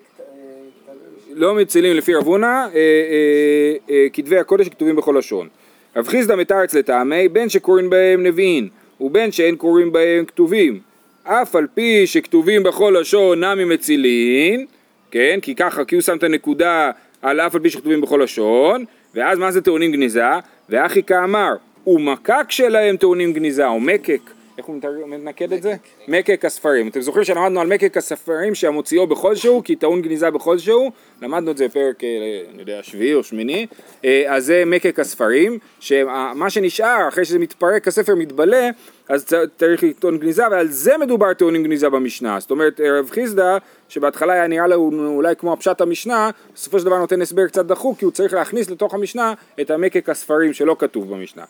לא 1.33 1.55
מצילים 1.55 1.97
לפי 1.97 2.15
רב 2.15 2.25
הונא 2.25 2.45
אה, 2.45 2.69
אה, 2.75 3.75
אה, 3.89 4.07
כתבי 4.13 4.37
הקודש 4.37 4.65
שכתובים 4.65 4.95
בכל 4.95 5.15
לשון. 5.19 5.47
רב 5.95 6.07
חיסדא 6.07 6.35
מתרץ 6.35 6.73
לטעמי 6.73 7.27
בין 7.29 7.49
שקוראים 7.49 7.89
בהם 7.89 8.23
נביאים 8.23 8.69
ובין 9.01 9.31
שאין 9.31 9.55
קוראים 9.55 9.91
בהם 9.91 10.25
כתובים. 10.25 10.79
אף 11.23 11.55
על 11.55 11.67
פי 11.73 12.07
שכתובים 12.07 12.63
בכל 12.63 12.95
לשון 12.99 13.43
נמי 13.43 13.65
מצילין 13.65 14.65
כן 15.11 15.39
כי 15.41 15.55
ככה 15.55 15.85
כי 15.85 15.95
הוא 15.95 16.01
שם 16.01 16.17
את 16.17 16.23
הנקודה 16.23 16.91
על 17.21 17.39
אף 17.39 17.55
על 17.55 17.61
פי 17.61 17.69
שכתובים 17.69 18.01
בכל 18.01 18.19
לשון 18.23 18.85
ואז 19.15 19.39
מה 19.39 19.51
זה 19.51 19.61
טעונים 19.61 19.91
גניזה? 19.91 20.23
ואחי 20.69 21.03
כאמר 21.03 21.53
ומקק 21.87 22.45
שלהם 22.49 22.97
טעונים 22.97 23.33
גניזה 23.33 23.67
או 23.67 23.79
מקק 23.79 24.21
איך 24.57 24.65
הוא 24.65 24.75
מנקד 25.07 25.53
את 25.53 25.61
זה? 25.61 25.75
מקק 26.07 26.45
הספרים. 26.45 26.87
אתם 26.87 27.01
זוכרים 27.01 27.25
שלמדנו 27.25 27.59
על 27.59 27.67
מקק 27.67 27.97
הספרים 27.97 28.55
שהמוציאו 28.55 29.07
בכל 29.07 29.35
שהוא, 29.35 29.63
כי 29.63 29.75
טעון 29.75 30.01
גניזה 30.01 30.31
בכל 30.31 30.57
שהוא, 30.57 30.91
למדנו 31.21 31.51
את 31.51 31.57
זה 31.57 31.67
בפרק, 31.67 32.03
אה, 32.03 32.09
אני 32.53 32.59
יודע, 32.59 32.83
שביעי 32.83 33.13
או 33.13 33.23
שמיני, 33.23 33.67
אה, 34.05 34.23
אז 34.27 34.45
זה 34.45 34.63
מקק 34.65 34.99
הספרים, 34.99 35.59
שמה 35.79 36.49
שנשאר 36.49 37.07
אחרי 37.07 37.25
שזה 37.25 37.39
מתפרק, 37.39 37.87
הספר 37.87 38.15
מתבלה, 38.15 38.69
אז 39.09 39.25
צריך 39.57 39.83
לטעון 39.83 40.17
גניזה, 40.17 40.43
ועל 40.51 40.67
זה 40.67 40.97
מדובר 40.97 41.33
טעונים 41.33 41.63
גניזה 41.63 41.89
במשנה. 41.89 42.39
זאת 42.39 42.51
אומרת, 42.51 42.81
אה, 42.81 42.99
רב 42.99 43.09
חיסדא, 43.09 43.57
שבהתחלה 43.89 44.33
היה 44.33 44.47
נראה 44.47 44.67
לו 44.67 44.91
אולי 45.07 45.35
כמו 45.35 45.53
הפשט 45.53 45.81
המשנה, 45.81 46.29
בסופו 46.53 46.79
של 46.79 46.85
דבר 46.85 46.97
נותן 46.97 47.21
הסבר 47.21 47.47
קצת 47.47 47.65
דחוק, 47.65 47.99
כי 47.99 48.05
הוא 48.05 48.11
צריך 48.11 48.33
להכניס 48.33 48.69
לתוך 48.69 48.93
המשנה 48.93 49.33
את 49.61 49.71
המקק 49.71 50.09
הספרים 50.09 50.53
שלא 50.53 50.75
כתוב 50.79 51.13
במשנה. 51.13 51.43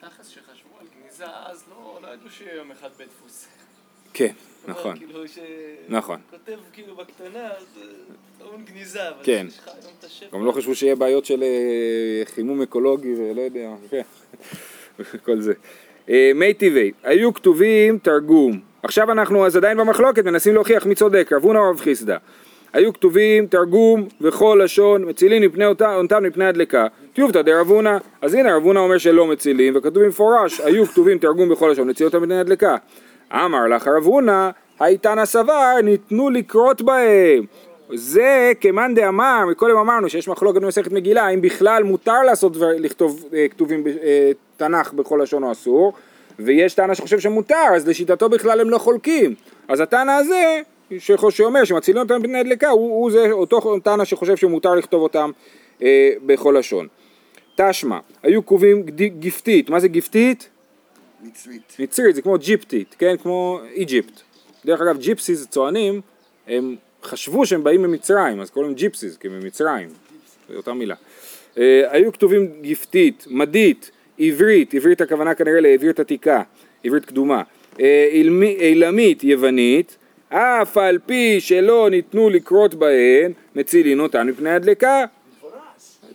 תכלס 0.00 0.28
שחשבו 0.28 0.76
על 0.80 0.86
גניזה 1.00 1.24
אז 1.46 1.66
ידעו 2.40 2.54
שיום 2.54 2.70
אחד 2.70 2.88
בית 2.98 3.08
דפוס. 3.08 3.46
כן, 4.14 4.32
נכון. 4.68 4.96
כאילו 4.96 5.28
ש... 5.28 5.38
נכון. 5.88 6.20
כותב 6.30 6.58
כאילו 6.72 6.96
בקטנה, 6.96 7.46
אז 7.46 7.78
אה, 7.80 7.86
טעון 8.38 8.64
גניזה, 8.64 9.08
אבל 9.08 9.24
כן. 9.24 9.46
יש 9.48 9.58
לך 9.58 9.68
היום 9.68 9.92
את 9.98 10.04
השפע. 10.04 10.38
גם 10.38 10.44
לא 10.44 10.52
חשבו 10.52 10.74
שיהיה 10.74 10.96
בעיות 10.96 11.24
של 11.24 11.42
אה, 11.42 12.22
חימום 12.24 12.62
אקולוגי 12.62 13.14
ולא 13.14 13.40
יודע, 13.40 13.74
כן, 13.90 14.02
כל 15.24 15.40
זה. 15.40 15.52
אה, 16.08 16.30
מי 16.34 16.54
טבעי, 16.54 16.92
היו 17.02 17.34
כתובים 17.34 17.98
תרגום. 17.98 18.60
עכשיו 18.82 19.12
אנחנו 19.12 19.46
אז 19.46 19.56
עדיין 19.56 19.78
במחלוקת 19.78 20.24
מנסים 20.24 20.54
להוכיח 20.54 20.86
מי 20.86 20.94
צודק, 20.94 21.32
רב 21.32 21.44
הונא 21.44 21.58
או 21.58 21.70
רב 21.70 21.80
חיסדא. 21.80 22.16
היו 22.76 22.92
כתובים 22.92 23.46
תרגום 23.46 24.08
וכל 24.20 24.60
לשון 24.64 25.08
מצילין 25.08 25.42
מפני 25.42 25.66
אותם 25.66 26.24
מפני 26.24 26.44
הדלקה. 26.46 26.86
טיובתא 27.12 27.42
דרב 27.42 27.68
הונא, 27.68 27.98
אז 28.22 28.34
הנה 28.34 28.56
רב 28.56 28.62
הונא 28.62 28.78
אומר 28.78 28.98
שלא 28.98 29.26
מצילים 29.26 29.76
וכתוב 29.76 30.02
במפורש 30.02 30.60
היו 30.60 30.86
כתובים 30.86 31.18
תרגום 31.18 31.48
בכל 31.48 31.68
לשון 31.72 31.90
מציל 31.90 32.06
אותם 32.06 32.22
מפני 32.22 32.40
הדלקה. 32.40 32.76
אמר 33.32 33.66
לך 33.66 33.88
רב 33.88 34.04
הונא 34.04 34.50
הייתנא 34.80 35.24
סבר 35.24 35.74
ניתנו 35.82 36.30
לקרות 36.30 36.82
בהם 36.82 37.44
זה 37.94 38.52
כמאן 38.60 38.94
דאמר, 38.94 39.44
מקודם 39.50 39.76
אמרנו 39.76 40.08
שיש 40.08 40.28
מחלוקת 40.28 40.60
במסכת 40.60 40.92
מגילה, 40.92 41.28
אם 41.28 41.40
בכלל 41.40 41.82
מותר 41.82 42.22
לעשות 42.22 42.52
דבר, 42.52 42.70
לכתוב 42.78 43.24
אה, 43.34 43.46
כתובים 43.50 43.84
בתנ"ך 43.84 44.92
בכל 44.92 45.20
לשון 45.22 45.42
או 45.42 45.52
אסור, 45.52 45.92
ויש 46.38 46.74
טענה 46.74 46.94
שחושב 46.94 47.18
שמותר, 47.18 47.66
אז 47.76 47.88
לשיטתו 47.88 48.28
בכלל 48.28 48.60
הם 48.60 48.70
לא 48.70 48.78
חולקים. 48.78 49.34
אז 49.68 49.80
הטענה 49.80 50.16
הזה, 50.16 50.60
שאומר 51.30 51.64
שמצילים 51.64 52.02
אותם 52.02 52.22
מפני 52.22 52.38
הדלקה, 52.38 52.68
הוא, 52.68 53.00
הוא 53.00 53.10
זה 53.10 53.32
אותו 53.32 53.78
טענה 53.80 54.04
שחושב 54.04 54.36
שמותר 54.36 54.74
לכתוב 54.74 55.02
אותם 55.02 55.30
אה, 55.82 56.12
בכל 56.26 56.56
לשון. 56.58 56.86
תשמע, 57.56 57.98
היו 58.22 58.42
קובעים 58.42 58.82
גיפתית, 59.18 59.70
מה 59.70 59.80
זה 59.80 59.88
גיפתית? 59.88 60.48
מצרית. 61.22 61.76
מצרית, 61.78 62.14
זה 62.14 62.22
כמו 62.22 62.38
ג'יפטית, 62.38 62.94
כן? 62.98 63.16
כמו 63.22 63.60
איג'יפט. 63.74 64.20
דרך 64.64 64.80
אגב, 64.80 64.98
ג'יפסיס, 64.98 65.46
צוענים, 65.46 66.00
הם 66.46 66.76
חשבו 67.02 67.46
שהם 67.46 67.64
באים 67.64 67.82
ממצרים, 67.82 68.40
אז 68.40 68.50
קוראים 68.50 68.74
ג'יפסיס, 68.74 69.16
כי 69.16 69.28
ממצרים, 69.28 69.88
זו 70.50 70.56
אותה 70.56 70.72
מילה. 70.72 70.94
אה, 71.58 71.82
היו 71.88 72.12
כתובים 72.12 72.48
גיפתית, 72.60 73.24
מדית, 73.30 73.90
עברית, 74.18 74.74
עברית 74.74 75.00
הכוונה 75.00 75.34
כנראה 75.34 75.60
לעברית 75.60 76.00
עתיקה, 76.00 76.42
עברית 76.84 77.04
קדומה, 77.04 77.42
אה, 77.80 78.08
אילמי- 78.12 78.56
אילמית, 78.60 79.24
יוונית, 79.24 79.96
אף 80.28 80.76
על 80.76 80.98
פי 81.06 81.40
שלא 81.40 81.90
ניתנו 81.90 82.30
לקרות 82.30 82.74
בהן, 82.74 83.32
מצילין 83.56 84.00
אותן 84.00 84.26
מפני 84.26 84.50
הדלקה. 84.50 85.04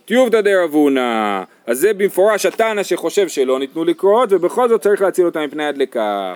טיובדא 0.04 0.40
דרבונה, 0.40 1.44
אז 1.66 1.78
זה 1.78 1.94
במפורש 1.94 2.46
התנא 2.46 2.82
שחושב 2.82 3.28
שלא 3.28 3.58
ניתנו 3.58 3.84
לקרות 3.84 4.28
ובכל 4.32 4.68
זאת 4.68 4.80
צריך 4.80 5.02
להציל 5.02 5.26
אותם 5.26 5.40
מפני 5.44 5.64
הדלקה. 5.64 6.34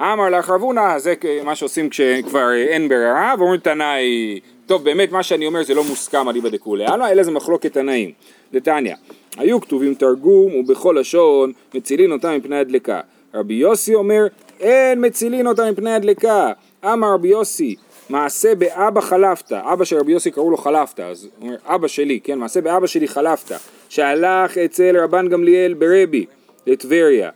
אמר 0.00 0.28
לך 0.30 0.50
רבונה, 0.50 0.98
זה 0.98 1.14
מה 1.44 1.54
שעושים 1.54 1.88
כשכבר 1.88 2.50
אה, 2.50 2.56
אין 2.56 2.88
ברירה, 2.88 3.34
ואומרים 3.38 3.60
תנאי, 3.60 4.40
טוב 4.66 4.84
באמת 4.84 5.12
מה 5.12 5.22
שאני 5.22 5.46
אומר 5.46 5.62
זה 5.64 5.74
לא 5.74 5.84
מוסכם 5.84 6.28
אליבא 6.28 6.48
דכולי 6.48 6.84
עלמא, 6.86 7.10
אלא 7.10 7.22
זה 7.22 7.30
מחלוקת 7.30 7.72
תנאים. 7.72 8.12
דתניא, 8.52 8.94
היו 9.36 9.60
כתובים 9.60 9.94
תרגום 9.94 10.54
ובכל 10.54 10.96
לשון 10.98 11.52
מצילין 11.74 12.12
אותם 12.12 12.36
מפני 12.36 12.58
הדלקה. 12.58 13.00
רבי 13.34 13.54
יוסי 13.54 13.94
אומר 13.94 14.26
אין 14.60 15.06
מצילין 15.06 15.46
אותם 15.46 15.68
מפני 15.72 15.92
הדלקה. 15.92 16.52
אמר 16.84 17.14
רבי 17.14 17.28
יוסי 17.28 17.76
מעשה 18.08 18.54
באבא 18.54 19.00
חלפת, 19.00 19.52
אבא 19.52 19.84
של 19.84 19.96
רבי 19.96 20.12
יוסי 20.12 20.30
קראו 20.30 20.50
לו 20.50 20.56
חלפת, 20.56 21.00
אז 21.00 21.24
הוא 21.24 21.30
אומר 21.42 21.56
אבא 21.64 21.88
שלי, 21.88 22.20
כן, 22.24 22.38
מעשה 22.38 22.60
באבא 22.60 22.86
שלי 22.86 23.08
חלפת, 23.08 23.56
שהלך 23.88 24.58
אצל 24.58 24.96
רבן 24.96 25.28
גמליאל 25.28 25.74
ברבי 25.74 26.26
לטבריה, 26.66 27.30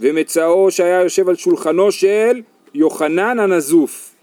ומצאו 0.00 0.70
שהיה 0.70 1.02
יושב 1.02 1.28
על 1.28 1.36
שולחנו 1.36 1.92
של 1.92 2.40
יוחנן 2.74 3.38
הנזוף. 3.38 4.14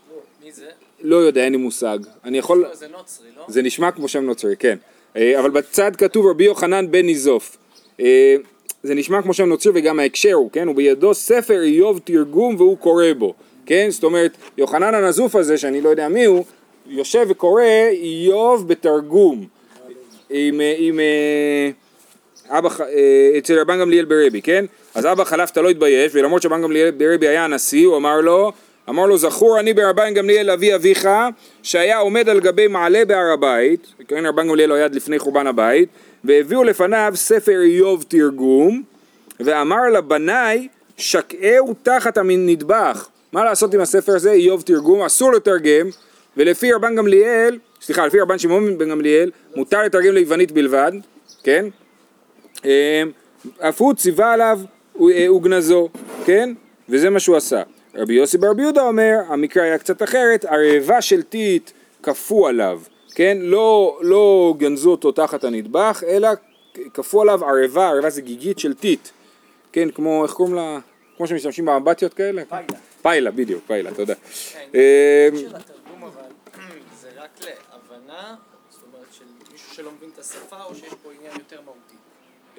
מי 0.43 0.51
זה? 0.51 0.65
לא 1.01 1.15
יודע, 1.15 1.43
אין 1.43 1.51
לי 1.51 1.57
מושג. 1.57 1.99
אני 2.23 2.37
יכול... 2.37 2.57
לא, 2.57 2.75
זה 2.75 2.87
נוצרי, 2.87 3.27
לא? 3.37 3.43
זה 3.47 3.61
נשמע 3.61 3.91
כמו 3.91 4.07
שם 4.07 4.23
נוצרי, 4.23 4.55
כן. 4.55 4.77
אה, 5.17 5.39
אבל 5.39 5.49
בצד 5.49 5.95
כתוב 5.95 6.27
רבי 6.27 6.43
יוחנן 6.43 6.91
בן 6.91 7.05
ניזוף. 7.05 7.57
אה, 7.99 8.35
זה 8.83 8.95
נשמע 8.95 9.21
כמו 9.21 9.33
שם 9.33 9.45
נוצרי 9.45 9.71
וגם 9.75 9.99
ההקשר 9.99 10.33
הוא, 10.33 10.49
כן? 10.51 10.67
הוא 10.67 10.75
בידו 10.75 11.13
ספר 11.13 11.61
איוב 11.61 11.99
תרגום 12.03 12.55
והוא 12.55 12.77
קורא 12.77 13.05
בו, 13.17 13.33
כן? 13.65 13.87
זאת 13.89 14.03
אומרת, 14.03 14.37
יוחנן 14.57 14.95
הנזוף 14.95 15.35
הזה, 15.35 15.57
שאני 15.57 15.81
לא 15.81 15.89
יודע 15.89 16.07
מי 16.07 16.25
הוא, 16.25 16.45
יושב 16.87 17.25
וקורא 17.29 17.63
איוב 17.91 18.67
בתרגום. 18.67 19.45
עם, 20.29 20.61
אה, 20.61 20.75
עם 20.77 20.99
אה, 20.99 21.69
אבא, 22.57 22.69
אה, 22.81 23.37
אצל 23.37 23.59
רבן 23.59 23.79
גמליאל 23.79 24.05
ברבי, 24.05 24.41
כן? 24.41 24.65
אז 24.95 25.05
אבא 25.05 25.23
חלפת 25.23 25.57
לא 25.57 25.69
התבייש, 25.69 26.11
ולמרות 26.15 26.41
שרבן 26.41 26.61
גמליאל 26.61 26.91
ברבי 26.91 27.27
היה 27.27 27.45
הנשיא, 27.45 27.87
הוא 27.87 27.97
אמר 27.97 28.21
לו, 28.21 28.51
אמר 28.89 29.05
לו, 29.05 29.17
זכור 29.17 29.59
אני 29.59 29.73
ברבן 29.73 30.13
גמליאל 30.13 30.49
אבי 30.49 30.75
אביך, 30.75 31.09
שהיה 31.63 31.97
עומד 31.97 32.29
על 32.29 32.39
גבי 32.39 32.67
מעלה 32.67 33.05
בהר 33.05 33.31
הבית, 33.33 33.87
כן, 34.07 34.25
רבן 34.25 34.47
גמליאל 34.47 34.69
הוא 34.69 34.75
היה 34.75 34.85
עד 34.85 34.95
לפני 34.95 35.19
חורבן 35.19 35.47
הבית, 35.47 35.89
והביאו 36.23 36.63
לפניו 36.63 37.11
ספר 37.15 37.61
איוב 37.61 38.05
תרגום, 38.07 38.83
ואמר 39.39 39.89
לבניי, 39.89 40.67
שקעהו 40.97 41.73
תחת 41.83 42.17
המטבח. 42.17 43.09
מה 43.33 43.43
לעשות 43.43 43.73
עם 43.73 43.81
הספר 43.81 44.15
הזה, 44.15 44.31
איוב 44.31 44.61
תרגום, 44.61 45.01
אסור 45.01 45.33
לתרגם, 45.33 45.89
ולפי 46.37 46.73
רבן 46.73 46.95
גמליאל, 46.95 47.59
סליחה, 47.81 48.05
לפי 48.05 48.19
רבן 48.19 48.37
שמעון 48.37 48.77
בן 48.77 48.89
גמליאל, 48.89 49.31
מותר 49.55 49.83
לתרגם 49.83 50.13
ליוונית 50.13 50.51
בלבד, 50.51 50.91
כן? 51.43 51.65
אה, 52.65 53.03
אף 53.59 53.81
הוא 53.81 53.93
ציווה 53.93 54.33
עליו 54.33 54.59
אה, 55.01 55.33
וגנזו, 55.33 55.89
כן? 56.25 56.53
וזה 56.89 57.09
מה 57.09 57.19
שהוא 57.19 57.35
עשה. 57.35 57.61
רבי 57.95 58.13
יוסי 58.13 58.37
ברבי 58.37 58.61
יהודה 58.61 58.81
אומר, 58.81 59.15
המקרה 59.27 59.63
היה 59.63 59.77
קצת 59.77 60.03
אחרת, 60.03 60.45
הרעבה 60.45 61.01
של 61.01 61.21
טיט 61.21 61.71
כפו 62.03 62.47
עליו, 62.47 62.81
כן? 63.15 63.37
לא, 63.41 63.99
לא 64.01 64.53
גנזו 64.57 64.91
אותו 64.91 65.11
תחת 65.11 65.43
הנטבח, 65.43 66.03
אלא 66.07 66.29
כפו 66.93 67.21
עליו 67.21 67.45
ערבה, 67.45 67.87
ערבה 67.87 68.09
זה 68.09 68.21
גיגית 68.21 68.59
של 68.59 68.73
טיט, 68.73 69.07
כן? 69.71 69.89
כמו, 69.91 70.23
איך 70.23 70.31
קוראים 70.31 70.55
לה? 70.55 70.79
כמו 71.17 71.27
שמשתמשים 71.27 71.65
באמבטיות 71.65 72.13
כאלה? 72.13 72.41
פיילה. 72.49 72.92
פיילה, 73.03 73.31
בדיוק, 73.31 73.63
פיילה, 73.67 73.93
תודה. 73.93 74.15
כן, 74.15 74.69
אה, 74.75 75.29
של 75.39 75.55
התרגום 75.55 76.03
אבל 76.03 76.61
זה 77.01 77.09
רק 77.17 77.39
להבנה, 77.41 78.35
זאת 78.69 78.81
אומרת 78.87 79.07
של 79.11 79.23
מישהו 79.51 79.75
שלא 79.75 79.91
מבין 79.91 80.09
את 80.13 80.19
השפה 80.19 80.63
או 80.63 80.75
שיש 80.75 80.93
פה 81.03 81.09
עניין 81.19 81.33
יותר 81.37 81.59
מהותי. 81.65 81.95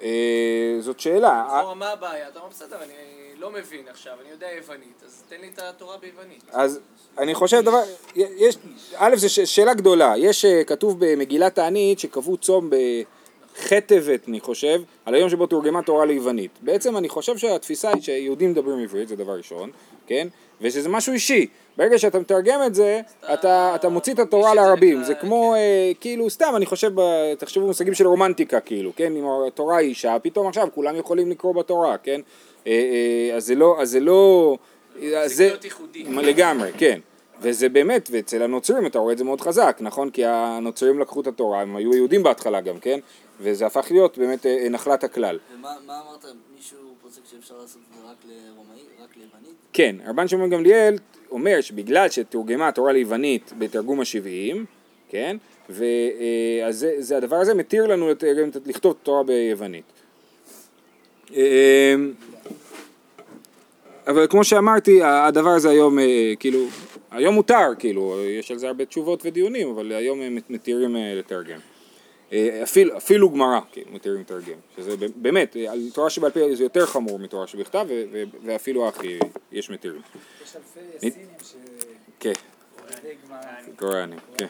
אה, 0.03 0.77
זאת 0.79 0.99
שאלה. 0.99 1.63
מה 1.75 1.89
הבעיה? 1.89 2.27
אתה 2.27 2.39
אומר 2.39 2.49
בסדר, 2.49 2.77
אני 2.83 2.93
לא 3.37 3.51
מבין 3.51 3.87
עכשיו, 3.87 4.13
אני 4.21 4.29
יודע 4.29 4.47
יוונית, 4.57 5.03
אז 5.05 5.23
תן 5.29 5.41
לי 5.41 5.49
את 5.53 5.59
התורה 5.59 5.97
ביוונית. 5.97 6.43
אז 6.51 6.79
אני 7.17 7.35
חושב 7.35 7.61
דבר, 7.61 7.81
יש, 8.15 8.57
א' 8.95 9.15
זו 9.15 9.45
שאלה 9.45 9.73
גדולה, 9.73 10.13
יש 10.17 10.45
אה, 10.45 10.63
כתוב 10.63 10.95
במגילת 10.99 11.55
תענית 11.55 11.99
שקבעו 11.99 12.37
צום 12.37 12.69
בח' 12.69 13.73
טבת 13.73 14.27
אני 14.27 14.39
חושב, 14.39 14.81
על 15.05 15.15
היום 15.15 15.29
שבו 15.29 15.47
תורגמה 15.47 15.81
תורה 15.81 16.05
ליוונית. 16.05 16.51
בעצם 16.61 16.97
אני 16.97 17.09
חושב 17.09 17.37
שהתפיסה 17.37 17.89
היא 17.93 18.01
שיהודים 18.01 18.51
מדברים 18.51 18.79
עברית, 18.79 19.07
זה 19.07 19.15
דבר 19.15 19.37
ראשון, 19.37 19.71
כן? 20.07 20.27
ושזה 20.61 20.89
משהו 20.89 21.13
אישי. 21.13 21.47
ברגע 21.77 21.97
שאתה 21.97 22.19
מתרגם 22.19 22.59
את 22.65 22.75
זה, 22.75 23.01
אתה, 23.33 23.75
אתה 23.75 23.89
מוציא 23.89 24.13
את 24.13 24.19
התורה 24.19 24.53
לרבים. 24.53 24.93
נקרא, 24.93 25.07
זה 25.07 25.15
כמו, 25.15 25.55
אה, 25.55 25.91
כאילו, 25.99 26.29
סתם, 26.29 26.53
אני 26.55 26.65
חושב, 26.65 26.91
תחשבו 27.37 27.63
במושגים 27.63 27.93
של 27.93 28.07
רומנטיקה, 28.07 28.59
כאילו, 28.59 28.91
כן? 28.95 29.15
אם 29.15 29.25
התורה 29.47 29.77
היא 29.77 29.89
אישה, 29.89 30.17
פתאום 30.19 30.47
עכשיו 30.47 30.67
כולם 30.75 30.95
יכולים 30.95 31.31
לקרוא 31.31 31.55
בתורה, 31.55 31.97
כן? 31.97 32.21
אה, 32.67 32.71
אה, 32.71 33.35
אז 33.35 33.45
זה 33.45 33.55
לא, 33.55 33.81
אז 33.81 33.89
זה 33.89 33.99
לא... 33.99 34.57
אז 35.17 35.33
זה 35.33 35.45
להיות 35.45 35.65
ייחודי. 35.65 36.03
לגמרי, 36.03 36.71
כן. 36.77 36.99
וזה 37.41 37.69
באמת, 37.69 38.09
ואצל 38.11 38.41
הנוצרים 38.41 38.85
אתה 38.85 38.99
רואה 38.99 39.13
את 39.13 39.17
זה 39.17 39.23
מאוד 39.23 39.41
חזק, 39.41 39.77
נכון? 39.79 40.09
כי 40.09 40.25
הנוצרים 40.25 40.99
לקחו 40.99 41.21
את 41.21 41.27
התורה, 41.27 41.61
הם 41.61 41.75
היו 41.75 41.95
יהודים 41.95 42.23
בהתחלה 42.23 42.61
גם, 42.61 42.79
כן? 42.79 42.99
וזה 43.39 43.65
הפך 43.65 43.87
להיות 43.91 44.17
באמת 44.17 44.45
אה, 44.45 44.69
נחלת 44.69 45.03
הכלל. 45.03 45.39
ומה 45.53 45.69
מה 45.85 46.01
אמרת, 46.07 46.25
מישהו 46.55 46.84
לעשות 47.17 47.81
את 47.91 47.97
זה 47.97 48.07
רק 49.03 49.17
ליוונית? 49.17 49.55
כן, 49.73 49.95
רבן 50.05 50.27
שמעון 50.27 50.49
גמליאל 50.49 50.95
אומר 51.31 51.61
שבגלל 51.61 52.09
שתורגמה 52.09 52.67
התורה 52.67 52.93
ליוונית 52.93 53.53
בתרגום 53.57 54.01
השבעים, 54.01 54.65
כן? 55.09 55.37
ואז 55.69 56.79
זה, 56.79 56.95
זה 56.99 57.17
הדבר 57.17 57.35
הזה 57.35 57.53
מתיר 57.53 57.85
לנו 57.87 58.09
לתרגם- 58.09 58.49
לכתוב 58.65 58.91
את 58.91 59.01
התורה 59.01 59.23
ביוונית. 59.23 59.83
אה, 61.35 61.95
אבל 64.07 64.27
כמו 64.27 64.43
שאמרתי, 64.43 64.99
הדבר 65.03 65.49
הזה 65.49 65.69
היום, 65.69 65.99
אה, 65.99 66.33
כאילו, 66.39 66.65
היום 67.11 67.35
מותר, 67.35 67.67
כאילו, 67.79 68.15
יש 68.39 68.51
על 68.51 68.57
זה 68.57 68.67
הרבה 68.67 68.85
תשובות 68.85 69.25
ודיונים, 69.25 69.69
אבל 69.69 69.91
היום 69.91 70.21
הם 70.21 70.37
מתירים 70.49 70.95
אה, 70.95 71.15
לתרגם. 71.15 71.59
אה, 72.33 72.59
אפילו, 72.63 72.97
אפילו 72.97 73.29
גמרא, 73.29 73.59
כן, 73.71 73.81
מתירים 73.91 74.21
לתרגם, 74.21 74.57
שזה 74.77 74.95
באמת, 75.15 75.57
אה, 75.57 75.71
על 75.71 75.79
תורה 75.93 76.09
שבעל 76.09 76.31
פה 76.31 76.39
זה 76.53 76.63
יותר 76.63 76.85
חמור 76.85 77.19
מתורה 77.19 77.47
שבכתב, 77.47 77.85
ו- 77.89 78.23
ואפילו 78.45 78.87
הכי 78.87 79.19
יש 79.51 79.69
מתירים. 79.69 80.01
יש 80.43 80.55
אלפי 80.55 80.99
סינים 80.99 81.27
ש... 81.43 81.53
כן. 82.19 82.33
קוראנים, 83.75 84.19
כן. 84.37 84.47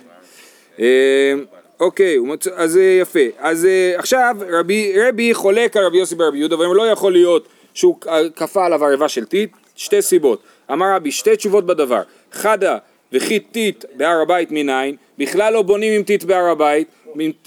אה, 0.80 1.34
אוקיי, 1.80 2.18
אז 2.56 2.80
יפה. 3.02 3.20
אז 3.38 3.68
עכשיו 3.98 4.36
רבי, 4.50 4.94
רבי 5.08 5.34
חולק 5.34 5.78
על 5.78 5.86
רבי 5.86 5.98
יוסי 5.98 6.16
ברבי 6.16 6.38
יהודה 6.38 6.60
ואומר 6.60 6.74
לא 6.74 6.88
יכול 6.88 7.12
להיות 7.12 7.48
שהוא 7.74 7.98
כפה 8.36 8.66
עליו 8.66 8.86
ערבה 8.86 9.10
של 9.10 9.26
טיט, 9.26 9.52
שתי 9.76 10.02
סיבות. 10.02 10.44
אמר 10.72 10.96
רבי 10.96 11.12
שתי 11.12 11.36
תשובות 11.36 11.66
בדבר. 11.66 12.02
חדה 12.32 12.78
וכי 13.12 13.40
טיט 13.40 13.86
בהר 13.98 14.22
הבית 14.22 14.52
מניין, 14.52 14.96
בכלל 15.18 15.54
לא 15.54 15.62
בונים 15.62 15.94
עם 15.94 16.04
טיט 16.04 16.24
בהר 16.24 16.52
הבית, 16.52 16.88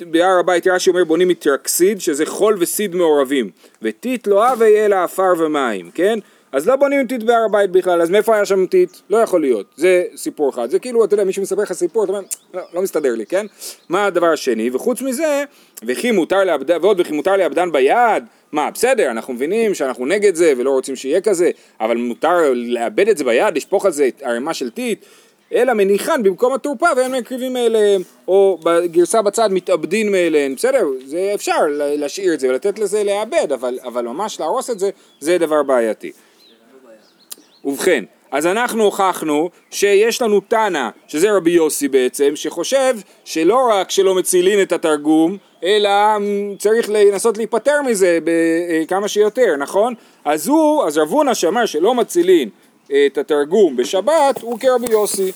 בהר 0.01 0.39
הבית 0.41 0.67
רש"י 0.67 0.91
אומר 0.91 1.05
בונים 1.05 1.29
מטרקסיד 1.29 2.01
שזה 2.01 2.27
חול 2.27 2.57
וסיד 2.59 2.95
מעורבים, 2.95 3.51
וטיט 3.83 4.27
לא 4.27 4.49
הווה 4.49 4.69
אלא 4.69 4.97
עפר 4.97 5.33
ומים, 5.39 5.91
כן? 5.91 6.19
אז 6.53 6.69
לא 6.69 6.77
בונים 6.77 7.01
עם 7.01 7.07
טיט 7.07 7.23
בהר 7.23 7.45
הבית 7.45 7.71
בכלל, 7.71 8.03
אז 8.03 8.11
מאיפה 8.11 8.35
היה 8.35 8.45
שם 8.45 8.67
טיט? 8.67 8.91
לא 9.11 9.17
יכול 9.17 9.41
להיות, 9.41 9.67
זה 9.77 10.05
סיפור 10.17 10.51
אחד, 10.51 10.71
זה 10.71 10.79
כאילו, 10.79 11.05
אתה 11.05 11.15
יודע, 11.15 11.25
מישהו 11.25 11.43
מספר 11.43 11.63
לך 11.63 11.73
סיפור, 11.73 12.05
אתה 12.05 12.13
אומר, 12.13 12.23
לא, 12.55 12.63
לא 12.75 12.83
מסתדר 12.83 13.15
לי, 13.15 13.27
כן? 13.27 13.47
מה 13.89 14.07
הדבר 14.07 14.27
השני? 14.27 14.71
וחוץ 14.73 15.03
מזה, 15.03 15.45
וכי 15.83 16.11
מותר 16.13 16.45
לאבדן, 16.45 16.79
ועוד 16.83 17.01
וכי 17.01 17.13
מותר 17.13 17.37
לאבדן 17.37 17.73
ביד, 17.73 18.25
מה, 18.53 18.71
בסדר, 18.71 19.11
אנחנו 19.11 19.35
מבינים 19.35 19.75
שאנחנו 19.75 20.07
נגד 20.07 20.35
זה 20.35 20.53
ולא 20.57 20.71
רוצים 20.71 20.97
שיהיה 20.97 21.21
כזה, 21.21 21.51
אבל 21.81 21.97
מותר 21.97 22.53
לאבד 22.55 23.09
את 23.09 23.19
זה 23.19 23.25
ביד, 23.25 23.57
לשפוך 23.57 23.87
על 23.87 23.93
זה 23.93 24.09
ערימה 24.23 24.55
של 24.55 24.71
טיט, 24.71 25.05
אלא 25.55 25.75
מניחן 25.75 26.23
במקום 26.23 26.55
התורפה 26.55 26.87
והם 26.97 27.13
מקריבים 27.13 27.53
מאליהם, 27.53 28.03
או 28.29 28.59
בגרסה 28.65 29.23
בצד 29.23 29.53
מתאבדין 29.53 30.13
מאליהן, 30.13 30.55
בסדר, 30.55 30.87
זה 31.05 31.31
אפשר 31.35 31.61
להשאיר 31.71 32.35
את 32.35 32.41
זה 32.41 32.49
ולתת 32.49 32.79
לזה 32.79 33.05
להיאבד, 33.05 33.53
אבל, 33.53 33.79
אבל 33.85 34.05
ממש 34.05 34.41
להרוס 34.41 34.71
את 34.71 34.79
זה, 34.79 34.91
זה 35.21 35.39
דבר 35.39 35.63
בעייתי. 35.63 36.13
ובכן, 37.65 38.05
אז 38.31 38.47
אנחנו 38.47 38.85
הוכחנו 38.85 39.51
שיש 39.71 40.23
לנו 40.23 40.41
תנא, 40.41 40.89
שזה 41.07 41.33
רבי 41.33 41.51
יוסי 41.51 41.89
בעצם, 41.89 42.33
שחושב 42.35 42.97
שלא 43.25 43.69
רק 43.73 43.91
שלא 43.91 44.15
מצילין 44.15 44.63
את 44.63 44.73
התרגום, 44.73 45.37
אלא 45.65 45.91
צריך 46.59 46.91
לנסות 46.91 47.37
להיפטר 47.37 47.83
מזה 47.87 48.19
כמה 48.89 49.09
שיותר, 49.09 49.57
נכון? 49.59 49.95
אז 50.25 50.49
הוא, 50.49 50.85
אז 50.85 50.99
רב 50.99 51.09
הונא 51.09 51.35
שאמר 51.35 51.67
שלא 51.67 51.95
מצילין 51.95 52.49
את 52.93 53.19
התרגום 53.19 53.77
בשבת, 53.77 54.41
הוא 54.41 54.59
כרבי 54.61 54.93
יוסי. 54.93 55.33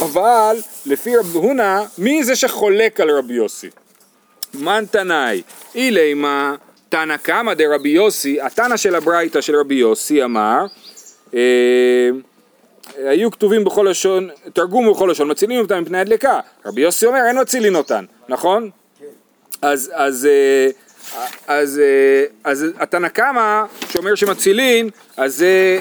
אבל 0.00 0.56
לפי 0.86 1.16
רב 1.16 1.36
הונא, 1.36 1.82
מי 1.98 2.24
זה 2.24 2.36
שחולק 2.36 3.00
על 3.00 3.10
רבי 3.10 3.34
יוסי? 3.34 3.68
מן 4.54 4.84
תנאי, 4.90 5.42
אילי 5.74 6.14
מה 6.14 6.54
תנא 6.88 7.16
קמא 7.16 7.54
דרבי 7.54 7.88
יוסי, 7.88 8.40
התנא 8.40 8.76
של 8.76 8.94
הברייתא 8.94 9.40
של 9.40 9.56
רבי 9.56 9.74
יוסי 9.74 10.24
אמר 10.24 10.66
אה, 11.34 12.10
היו 12.96 13.30
כתובים 13.30 13.64
בכל 13.64 13.86
לשון, 13.90 14.28
תרגום 14.52 14.90
בכל 14.90 15.08
לשון, 15.10 15.30
מצילים 15.30 15.60
אותם 15.60 15.82
מפני 15.82 15.98
הדלקה. 15.98 16.40
רבי 16.66 16.80
יוסי 16.80 17.06
אומר, 17.06 17.26
אין 17.26 17.40
מצילין 17.40 17.76
אותן, 17.76 18.04
נכון? 18.28 18.70
אז, 19.62 19.90
אז, 19.94 20.26
אה, 20.26 20.68
אז, 21.46 21.80
אה, 21.84 22.24
אז 22.44 22.66
התנא 22.78 23.08
קמא 23.08 23.62
שאומר 23.88 24.14
שמצילין, 24.14 24.90
אז 25.16 25.36
זה 25.36 25.78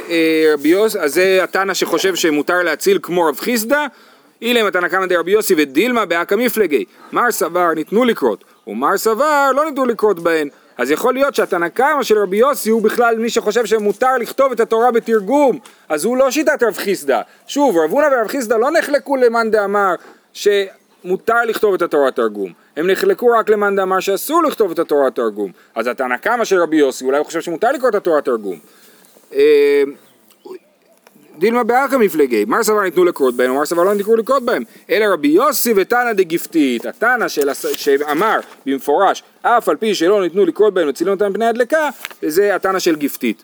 רבי 0.54 0.70
יוסי, 0.70 1.00
אז 1.00 1.14
זה 1.14 1.40
התנא 1.44 1.74
שחושב 1.74 2.16
שמותר 2.16 2.64
להציל 2.64 3.00
כמו 3.02 3.26
רב 3.26 3.40
חיסדא, 3.40 3.86
אילם 4.42 4.66
התנא 4.66 4.88
קמא 4.88 5.06
דרבי 5.06 5.32
יוסי 5.32 5.54
ודילמה 5.58 6.06
באקא 6.06 6.36
מפלגי, 6.36 6.86
מר 7.12 7.32
סבר 7.32 7.74
ניתנו 7.76 8.04
לקרות, 8.04 8.44
ומר 8.68 8.98
סבר 8.98 9.52
לא 9.56 9.66
ניתנו 9.66 9.86
לקרות 9.86 10.20
בהן. 10.20 10.50
אז 10.78 10.92
יכול 10.92 11.14
להיות 11.14 11.36
שהתנא 11.36 11.70
קמא 11.70 12.04
של 12.04 12.18
רבי 12.18 12.38
יוסי 12.38 12.70
הוא 12.70 12.82
בכלל 12.82 13.18
מי 13.18 13.30
שחושב 13.30 13.66
שמותר 13.66 14.18
לכתוב 14.18 14.52
את 14.52 14.60
התורה 14.60 14.92
בתרגום, 14.92 15.60
אז 15.90 16.06
הוא 16.06 16.18
לא 16.18 16.32
שיטת 16.32 16.64
רב 16.64 16.74
חיסדא. 16.74 17.22
שוב, 17.48 17.78
רב 17.78 17.92
הונא 17.92 18.08
ורב 18.12 18.28
חיסדא 18.28 18.56
לא 18.56 18.72
נחלקו 18.72 19.16
למאן 19.16 19.52
דאמר 19.52 19.96
שמותר 21.04 21.46
לכתוב 21.48 21.74
את 21.74 21.82
התורה 21.82 22.12
תרגום. 22.12 22.54
הם 22.78 22.90
נחלקו 22.90 23.28
רק 23.28 23.50
למאן 23.50 23.76
דאמר 23.76 24.00
שאסור 24.00 24.44
לכתוב 24.44 24.72
את 24.72 24.80
התורה 24.80 25.12
תרגום. 25.12 25.52
אז 25.76 25.88
התנא 25.88 26.18
קמא 26.18 26.46
של 26.46 26.62
רבי 26.62 26.78
יוסי 26.78 27.06
אולי 27.06 27.18
הוא 27.18 27.26
חושב 27.26 27.42
שמותר 27.42 27.72
לקרוא 27.72 27.90
את 27.90 27.96
התורה 27.96 28.22
תרגום. 28.22 28.60
אה, 29.34 29.84
דילמה 31.38 31.64
בארכה 31.64 31.98
מפלגי, 31.98 32.46
מר 32.46 32.64
סבר 32.64 32.82
ניתנו 32.82 33.06
לקרות 33.06 33.36
בהם, 33.36 33.52
ומר 33.52 33.66
סבר 33.66 33.84
לא 33.84 33.94
ניתנו 33.94 34.16
לקרות 34.16 34.44
בהם, 34.44 34.64
אלא 34.90 35.06
רבי 35.14 35.28
יוסי 35.28 35.74
ותנא 35.76 36.14
דגיפתית, 36.14 36.86
התנא 36.86 37.28
שאמר 37.58 38.40
במפורש, 38.66 39.24
אף 39.42 39.70
על 39.70 39.76
פי 39.76 39.96
שלא 39.96 40.22
ניתנו 40.22 40.46
לקרות 40.46 40.74
בהם 40.74 40.90
וצילום 40.90 41.14
אותם 41.14 41.30
מפני 41.30 41.46
הדלקה, 41.46 41.90
זה 42.22 42.56
התנא 42.56 42.80
של 42.80 42.96
גיפתית. 42.96 43.44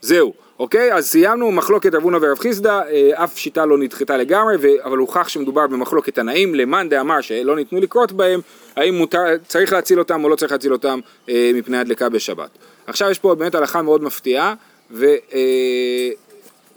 זהו, 0.00 0.32
אוקיי? 0.58 0.94
אז 0.94 1.08
סיימנו 1.08 1.52
מחלוקת 1.52 1.94
רב 1.94 2.02
הונא 2.02 2.18
ורב 2.20 2.38
חיסדא, 2.38 2.80
אה, 2.90 3.24
אף 3.24 3.38
שיטה 3.38 3.66
לא 3.66 3.78
נדחתה 3.78 4.16
לגמרי. 4.16 4.56
אבל 4.84 4.98
הוכח 4.98 5.28
שמדובר 5.28 5.66
במחלוקת 5.66 6.14
תנאים, 6.14 6.54
למאן 6.54 6.88
דאמר 6.88 7.20
שלא 7.20 7.56
ניתנו 7.56 7.80
לקרות 7.80 8.12
בהם, 8.12 8.40
האם 8.76 8.94
מותר, 8.94 9.18
צריך 9.46 9.72
להציל 9.72 9.98
אותם 9.98 10.24
או 10.24 10.28
לא 10.28 10.36
צריך 10.36 10.52
להציל 10.52 10.72
אותם 10.72 11.00
אה, 11.28 11.50
מפני 11.54 11.78
הדלקה 11.78 12.08
בשבת. 12.08 12.50
עכשיו 12.86 13.10
יש 13.10 13.18
פה 13.18 13.34
באמת 13.34 13.54
הלכה 13.54 13.82
מאוד 13.82 14.02
מפתיעה, 14.02 14.54
ו... 14.90 15.06
אה, 15.34 16.10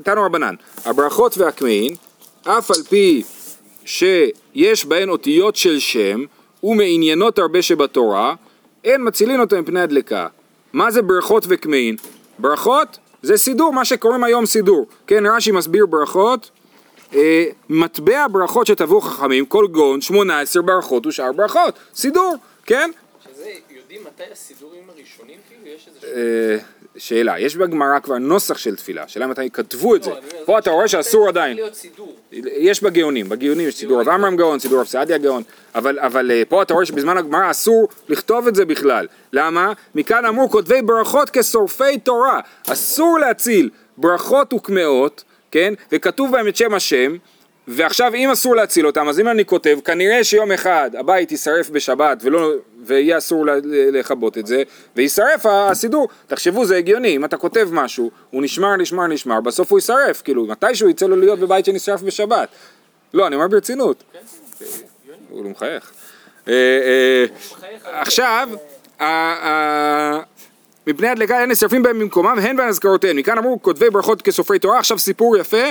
תנו 0.03 0.23
רבנן, 0.23 0.55
הברכות 0.85 1.37
והקמעין, 1.37 1.95
אף 2.43 2.71
על 2.71 2.83
פי 2.89 3.23
שיש 3.85 4.85
בהן 4.85 5.09
אותיות 5.09 5.55
של 5.55 5.79
שם 5.79 6.23
ומעניינות 6.63 7.39
הרבה 7.39 7.61
שבתורה, 7.61 8.35
אין 8.83 9.07
מצילין 9.07 9.39
אותם 9.39 9.59
מפני 9.59 9.81
הדלקה. 9.81 10.27
מה 10.73 10.91
זה 10.91 11.01
ברכות 11.01 11.45
וקמעין? 11.47 11.95
ברכות 12.39 12.97
זה 13.21 13.37
סידור, 13.37 13.73
מה 13.73 13.85
שקוראים 13.85 14.23
היום 14.23 14.45
סידור. 14.45 14.85
כן, 15.07 15.23
רש"י 15.25 15.51
מסביר 15.51 15.85
ברכות, 15.85 16.49
אה, 17.15 17.45
מטבע 17.69 18.25
ברכות 18.31 18.67
שטבעו 18.67 19.01
חכמים, 19.01 19.45
כל 19.45 19.67
גאון, 19.71 20.01
שמונה 20.01 20.39
עשר 20.39 20.61
ברכות 20.61 21.05
ושאר 21.05 21.31
ברכות, 21.31 21.73
סידור, 21.95 22.35
כן? 22.65 22.91
יודעים 23.91 24.07
מתי 24.13 24.31
הסידורים 24.31 24.83
הראשונים, 24.89 25.37
כאילו, 25.47 25.75
יש 25.75 25.87
איזה... 25.87 26.07
אה, 26.15 26.57
שאלה, 26.97 27.39
יש 27.39 27.55
בגמרא 27.55 27.99
כבר 27.99 28.17
נוסח 28.17 28.57
של 28.57 28.75
תפילה, 28.75 29.07
שאלה 29.07 29.27
מתי 29.27 29.49
כתבו 29.49 29.95
את 29.95 30.03
זה, 30.03 30.09
לא, 30.09 30.19
פה 30.45 30.59
אתה 30.59 30.69
רואה 30.69 30.87
שאסור 30.87 31.27
עדיין. 31.27 31.57
יש 32.31 32.83
בגאונים, 32.83 33.29
בגאונים 33.29 33.67
יש 33.67 33.75
סידור 33.75 34.01
רב 34.01 34.09
עמרם 34.09 34.35
גאון, 34.35 34.59
סידור 34.59 34.79
רב 34.79 34.85
סעדיה 34.85 35.17
גאון, 35.17 35.43
אבל, 35.75 35.99
אבל 35.99 36.31
אה, 36.31 36.43
פה 36.49 36.61
אתה 36.61 36.73
רואה 36.73 36.85
שבזמן 36.85 37.17
הגמרא 37.17 37.51
אסור 37.51 37.87
לכתוב 38.09 38.47
את 38.47 38.55
זה 38.55 38.65
בכלל, 38.65 39.07
למה? 39.33 39.73
מכאן 39.95 40.25
אמרו 40.25 40.49
כותבי 40.49 40.81
ברכות 40.81 41.29
כשורפי 41.29 41.99
תורה, 42.03 42.39
אסור 42.67 43.19
להציל 43.19 43.69
ברכות 43.97 44.53
וקמעות, 44.53 45.23
כן? 45.51 45.73
וכתוב 45.91 46.31
בהם 46.31 46.47
את 46.47 46.55
שם 46.55 46.73
השם, 46.73 47.15
ועכשיו 47.71 48.13
אם 48.15 48.29
אסור 48.29 48.55
להציל 48.55 48.87
אותם, 48.87 49.09
אז 49.09 49.19
אם 49.19 49.27
אני 49.27 49.45
כותב, 49.45 49.79
כנראה 49.85 50.23
שיום 50.23 50.51
אחד 50.51 50.91
הבית 50.97 51.31
יישרף 51.31 51.69
בשבת 51.69 52.17
ולא, 52.21 52.51
ויהיה 52.85 53.17
אסור 53.17 53.45
לכבות 53.93 54.37
את 54.37 54.47
זה, 54.47 54.63
ויישרף 54.95 55.45
הסידור. 55.45 56.07
תחשבו, 56.27 56.65
זה 56.65 56.77
הגיוני, 56.77 57.15
אם 57.15 57.25
אתה 57.25 57.37
כותב 57.37 57.69
משהו, 57.71 58.11
הוא 58.29 58.43
נשמר, 58.43 58.75
נשמר, 58.75 59.07
נשמר, 59.07 59.41
בסוף 59.41 59.71
הוא 59.71 59.79
יישרף, 59.79 60.21
כאילו, 60.21 60.45
מתישהו 60.45 60.89
יצא 60.89 61.05
לו 61.05 61.15
להיות 61.15 61.39
בבית 61.39 61.65
שנשרף 61.65 62.01
בשבת. 62.01 62.49
לא, 63.13 63.27
אני 63.27 63.35
אומר 63.35 63.47
ברצינות. 63.47 64.03
הוא 65.29 65.43
לא 65.43 65.49
מחייך. 65.49 65.91
אה, 66.47 66.53
אה, 66.53 67.25
עכשיו, 68.01 68.49
מפני 70.89 71.07
הדלקה 71.07 71.41
אין 71.41 71.51
נשרפים 71.51 71.83
בהם 71.83 71.99
במקומם 71.99 72.37
והן 72.37 72.57
בהזכרותיהן. 72.57 73.17
מכאן 73.17 73.37
אמרו 73.37 73.61
כותבי 73.61 73.89
ברכות 73.89 74.21
כסופרי 74.21 74.59
תורה, 74.59 74.79
עכשיו 74.79 74.99
סיפור 74.99 75.37
יפה, 75.37 75.63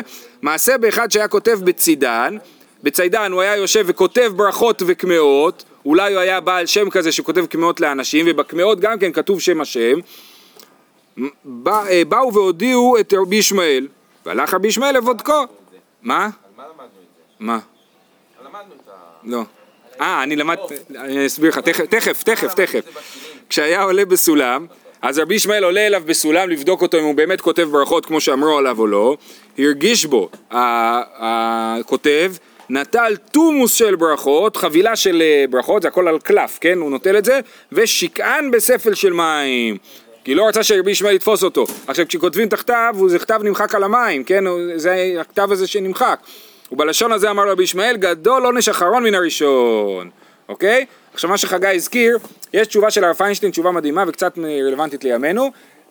מעשה 0.42 0.78
באחד 0.78 1.10
שהיה 1.10 1.28
כותב 1.28 1.58
בצידן, 1.64 2.36
בצידן 2.82 3.32
הוא 3.32 3.40
היה 3.40 3.56
יושב 3.56 3.84
וכותב 3.86 4.32
ברכות 4.36 4.82
וקמעות, 4.86 5.64
אולי 5.84 6.14
הוא 6.14 6.20
היה 6.20 6.40
בעל 6.40 6.66
שם 6.66 6.90
כזה 6.90 7.12
שכותב 7.12 7.46
קמעות 7.46 7.80
לאנשים, 7.80 8.26
ובקמעות 8.28 8.80
גם 8.80 8.98
כן 8.98 9.12
כתוב 9.12 9.40
שם 9.40 9.60
השם, 9.60 9.98
בא, 11.44 11.86
אה, 11.88 12.02
באו 12.08 12.34
והודיעו 12.34 12.96
את 13.00 13.14
רבי 13.16 13.36
ישמעאל, 13.36 13.88
והלך 14.26 14.54
רבי 14.54 14.68
ישמעאל 14.68 14.96
לבודקו. 14.96 15.32
מה? 16.02 16.28
מה 16.56 16.64
למדנו 16.64 16.84
את 16.84 16.90
זה? 16.90 17.22
מה? 17.40 17.58
למדנו 18.44 18.74
את 18.84 18.88
ה... 18.88 18.92
לא. 19.24 19.42
אה, 20.00 20.22
אני 20.22 20.36
למד... 20.36 20.56
אני 20.96 21.26
אסביר 21.26 21.50
לך, 21.50 21.58
תכף, 21.58 21.84
תכף, 21.84 22.22
תכף, 22.22 22.54
תכף. 22.54 22.84
כשהיה 23.48 23.82
עולה 23.82 24.04
בסולם, 24.04 24.66
אז 25.02 25.18
רבי 25.18 25.34
ישמעאל 25.34 25.64
עולה 25.64 25.86
אליו 25.86 26.02
בסולם 26.06 26.50
לבדוק 26.50 26.82
אותו 26.82 26.98
אם 26.98 27.04
הוא 27.04 27.14
באמת 27.14 27.40
כותב 27.40 27.62
ברכות 27.72 28.06
כמו 28.06 28.20
שאמרו 28.20 28.58
עליו 28.58 28.78
או 28.78 28.86
לא, 28.86 29.16
הרגיש 29.58 30.04
בו 30.06 30.28
הכותב, 31.18 32.32
נטל 32.70 33.16
תומוס 33.32 33.74
של 33.74 33.94
ברכות, 33.96 34.56
חבילה 34.56 34.96
של 34.96 35.22
אה, 35.22 35.44
ברכות, 35.50 35.82
זה 35.82 35.88
הכל 35.88 36.08
על 36.08 36.18
קלף, 36.18 36.58
כן? 36.60 36.78
הוא 36.78 36.90
נוטל 36.90 37.18
את 37.18 37.24
זה, 37.24 37.40
ושקען 37.72 38.50
בספל 38.50 38.94
של 38.94 39.12
מים. 39.12 39.76
כי 40.24 40.34
לא 40.34 40.48
רצה 40.48 40.62
שרבי 40.62 40.90
ישמעאל 40.90 41.14
יתפוס 41.14 41.42
אותו. 41.44 41.66
עכשיו 41.86 42.06
כשכותבים 42.08 42.48
תחתיו, 42.48 42.94
הוא- 42.98 43.08
זה 43.10 43.18
כתב 43.18 43.40
נמחק 43.42 43.74
על 43.74 43.82
המים, 43.84 44.24
כן? 44.24 44.44
זה 44.76 44.96
הכתב 45.20 45.52
הזה 45.52 45.66
שנמחק. 45.66 46.18
ובלשון 46.72 47.12
הזה 47.12 47.30
אמר 47.30 47.48
רבי 47.50 47.62
ישמעאל, 47.62 47.96
גדול 47.96 48.44
עונש 48.44 48.68
אחרון 48.68 49.02
מן 49.04 49.14
הראשון. 49.14 50.10
אוקיי? 50.48 50.86
עכשיו 51.18 51.30
מה 51.30 51.38
שחגי 51.38 51.66
הזכיר, 51.66 52.18
יש 52.52 52.66
תשובה 52.66 52.90
של 52.90 53.04
הרב 53.04 53.16
פיינשטיין, 53.16 53.52
תשובה 53.52 53.70
מדהימה 53.70 54.04
וקצת 54.08 54.38
רלוונטית 54.38 55.04
לימינו. 55.04 55.50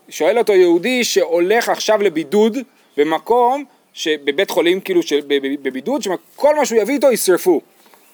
שואל 0.09 0.37
אותו 0.37 0.53
יהודי 0.53 1.03
שהולך 1.03 1.69
עכשיו 1.69 2.01
לבידוד 2.01 2.57
במקום, 2.97 3.63
בבית 4.07 4.49
חולים 4.49 4.79
כאילו 4.79 5.01
בבידוד, 5.61 6.01
שכל 6.01 6.55
מה 6.55 6.65
שהוא 6.65 6.81
יביא 6.81 6.95
איתו 6.95 7.11
ישרפו. 7.11 7.61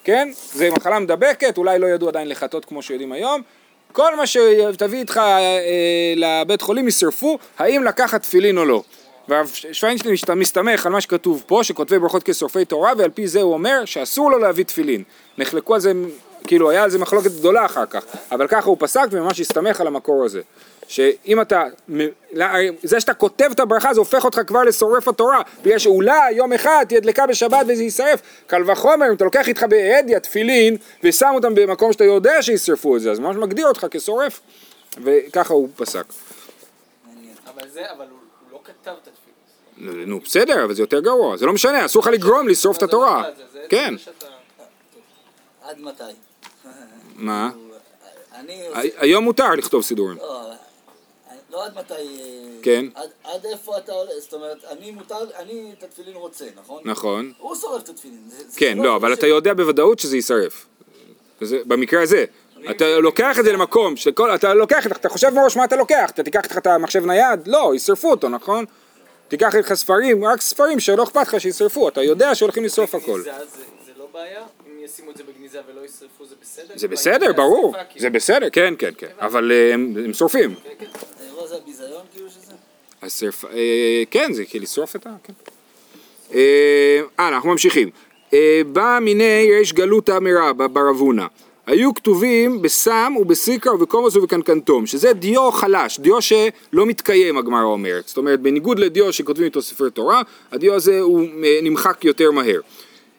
כן? 0.04 0.30
זה 0.52 0.70
מחלה 0.70 0.98
מדבקת, 0.98 1.58
אולי 1.58 1.78
לא 1.78 1.86
ידעו 1.86 2.08
עדיין 2.08 2.28
לחטות 2.28 2.64
כמו 2.64 2.82
שיודעים 2.82 3.12
היום. 3.12 3.42
כל 3.92 4.16
מה 4.16 4.26
שתביא 4.26 4.98
איתך 4.98 5.16
אה, 5.16 6.14
לבית 6.16 6.62
חולים 6.62 6.88
ישרפו, 6.88 7.38
האם 7.58 7.84
לקחת 7.84 8.22
תפילין 8.22 8.58
או 8.58 8.64
לא. 8.64 8.82
והרב 9.28 9.50
שוויינשטיין 9.72 10.14
מסתמך 10.36 10.86
על 10.86 10.92
מה 10.92 11.00
שכתוב 11.00 11.44
פה, 11.46 11.60
שכותבי 11.62 11.98
ברכות 11.98 12.22
כשורפי 12.22 12.64
תורה, 12.64 12.92
ועל 12.98 13.10
פי 13.10 13.26
זה 13.26 13.42
הוא 13.42 13.54
אומר 13.54 13.84
שאסור 13.84 14.30
לו 14.30 14.38
להביא 14.38 14.64
תפילין. 14.64 15.02
נחלקו 15.38 15.74
על 15.74 15.80
זה, 15.80 15.92
כאילו 16.46 16.70
היה 16.70 16.82
על 16.82 16.90
זה 16.90 16.98
מחלוקת 16.98 17.30
גדולה 17.30 17.64
אחר 17.64 17.86
כך, 17.86 18.04
אבל 18.32 18.48
ככה 18.48 18.68
הוא 18.68 18.76
פסק 18.80 19.06
וממש 19.10 19.40
הסתמך 19.40 19.80
על 19.80 19.86
המקור 19.86 20.24
הזה. 20.24 20.40
שאם 20.88 21.40
אתה, 21.40 21.64
לא, 22.32 22.46
זה 22.82 23.00
שאתה 23.00 23.14
כותב 23.14 23.48
את 23.52 23.60
הברכה 23.60 23.94
זה 23.94 24.00
הופך 24.00 24.24
אותך 24.24 24.40
כבר 24.46 24.62
לשורף 24.62 25.08
התורה, 25.08 25.42
בגלל 25.62 25.78
שאולי 25.78 26.32
יום 26.32 26.52
אחד 26.52 26.84
תהיה 26.88 27.00
דלקה 27.00 27.26
בשבת 27.26 27.66
וזה 27.68 27.82
יישרף. 27.82 28.22
קל 28.46 28.70
וחומר 28.70 29.08
אם 29.08 29.14
אתה 29.14 29.24
לוקח 29.24 29.48
איתך 29.48 29.62
בהדיא 29.68 30.18
תפילין 30.18 30.76
ושם 31.02 31.30
אותם 31.34 31.54
במקום 31.54 31.92
שאתה 31.92 32.04
יודע 32.04 32.42
שישרפו 32.42 32.96
את 32.96 33.00
זה, 33.00 33.10
אז 33.10 33.18
ממש 33.18 33.36
מגדיר 33.36 33.66
אותך 33.68 33.86
כשורף, 33.90 34.40
וככה 35.04 35.54
הוא 35.54 35.68
פסק. 35.76 36.04
אבל 37.54 37.68
זה, 37.68 37.90
אבל 37.96 38.06
הוא 38.10 38.18
לא 38.52 38.60
כתב 38.64 38.94
את 39.02 39.08
התפילה. 39.08 39.96
זאת 39.98 40.08
נו 40.08 40.20
בסדר, 40.20 40.64
אבל 40.64 40.74
זה 40.74 40.82
יותר 40.82 41.00
גרוע, 41.00 41.36
זה 41.36 41.46
לא 41.46 41.52
משנה, 41.52 41.84
אסור 41.84 42.02
לך 42.02 42.08
לגרום 42.08 42.48
לשרוף 42.48 42.78
את 42.78 42.82
התורה. 42.82 43.24
זה 43.52 43.58
כן. 43.68 43.94
עד 45.62 45.80
מתי? 45.80 46.04
מה? 47.14 47.50
אני... 48.34 48.62
היום 48.96 49.24
מותר 49.24 49.50
לכתוב 49.50 49.82
סידורים. 49.82 50.16
לא, 50.16 50.50
לא 51.50 51.64
עד 51.64 51.78
מתי... 51.78 51.94
אה, 51.94 52.00
כן. 52.62 52.86
עד, 52.94 53.08
עד 53.24 53.46
איפה 53.46 53.78
אתה 53.78 53.92
עולה? 53.92 54.10
זאת 54.20 54.32
אומרת, 54.34 54.64
אני 54.70 54.90
מותר, 54.90 55.16
אני 55.38 55.72
את 55.78 55.82
התפילין 55.82 56.14
רוצה, 56.14 56.44
נכון? 56.56 56.82
נכון. 56.84 57.32
הוא 57.38 57.56
שורף 57.56 57.82
את 57.82 57.88
התפילין. 57.88 58.18
זה- 58.28 58.44
זה 58.48 58.60
כן, 58.60 58.78
לא, 58.78 58.96
אבל 58.96 59.14
ש- 59.14 59.18
אתה 59.18 59.26
יודע 59.26 59.54
בוודאות 59.54 59.98
שזה 59.98 60.16
יישרף. 60.16 60.66
וזה- 61.42 61.58
במקרה 61.66 62.02
הזה. 62.02 62.24
אתה 62.70 62.98
לוקח 62.98 63.38
את 63.38 63.44
זה 63.44 63.52
למקום, 63.52 63.96
שכל, 63.96 64.34
אתה 64.34 64.54
לוקח, 64.54 64.86
אתה 64.86 65.08
חושב 65.08 65.28
מראש 65.34 65.56
מה 65.56 65.64
אתה 65.64 65.76
לוקח, 65.76 66.10
אתה 66.10 66.22
תיקח 66.22 66.40
איתך 66.44 66.58
את 66.58 66.66
המחשב 66.66 67.06
נייד? 67.06 67.48
לא, 67.48 67.72
ישרפו 67.74 68.10
אותו, 68.10 68.28
נכון? 68.28 68.64
תיקח 69.28 69.54
איתך 69.54 69.74
ספרים, 69.74 70.24
רק 70.24 70.40
ספרים 70.40 70.80
שלא 70.80 71.02
אכפת 71.02 71.22
לך 71.28 71.40
שישרפו, 71.40 71.88
אתה 71.88 72.02
יודע 72.02 72.34
שהולכים 72.34 72.64
לשרוף 72.64 72.94
הכל. 72.94 73.20
זה 73.22 73.32
זה 73.86 73.92
לא 73.98 74.06
בעיה? 74.12 74.42
ישימו 74.84 75.10
את 75.10 75.16
זה 75.16 75.22
בגניזה 75.24 75.60
ולא 75.68 75.84
ישרפו 75.84 76.26
זה 76.26 76.34
בסדר? 76.42 76.74
זה 76.76 76.88
בסדר, 76.88 77.32
ברור, 77.32 77.72
כאילו. 77.72 78.00
זה 78.00 78.10
בסדר, 78.10 78.50
כן, 78.50 78.74
כן, 78.78 78.90
כן, 78.98 79.06
אבל 79.18 79.52
אה, 79.52 79.74
הם 79.74 80.12
שורפים. 80.12 80.54
האירוע 81.20 81.46
זה 81.46 81.56
הביזיון 81.56 82.02
כאילו 82.12 82.28
שזה? 82.30 82.52
אה, 83.52 84.02
כן, 84.10 84.32
זה 84.32 84.44
כאילו 84.44 84.64
לשרוף 84.64 84.96
את 84.96 85.06
ה... 85.06 85.10
כן. 85.24 85.32
אה, 86.34 87.00
הלאה, 87.18 87.36
אנחנו 87.36 87.50
ממשיכים. 87.50 87.90
אה, 88.34 88.62
בא 88.72 88.98
מיני 89.02 89.48
ריש 89.58 89.72
גלותא 89.72 90.18
מרבא 90.18 90.66
ברבונה. 90.66 91.26
היו 91.66 91.94
כתובים 91.94 92.62
בסם 92.62 93.14
ובסיקרא 93.20 93.72
ובקומוס 93.72 94.16
ובקנקנטום, 94.16 94.86
שזה 94.86 95.12
דיו 95.12 95.50
חלש, 95.52 95.98
דיו 95.98 96.22
שלא 96.22 96.86
מתקיים, 96.86 97.38
הגמרא 97.38 97.62
אומרת. 97.62 98.08
זאת 98.08 98.16
אומרת, 98.16 98.40
בניגוד 98.40 98.78
לדיו 98.78 99.12
שכותבים 99.12 99.44
איתו 99.44 99.62
ספרי 99.62 99.90
תורה, 99.90 100.22
הדיו 100.52 100.74
הזה 100.74 101.00
הוא 101.00 101.22
אה, 101.44 101.58
נמחק 101.62 102.04
יותר 102.04 102.30
מהר. 102.30 102.60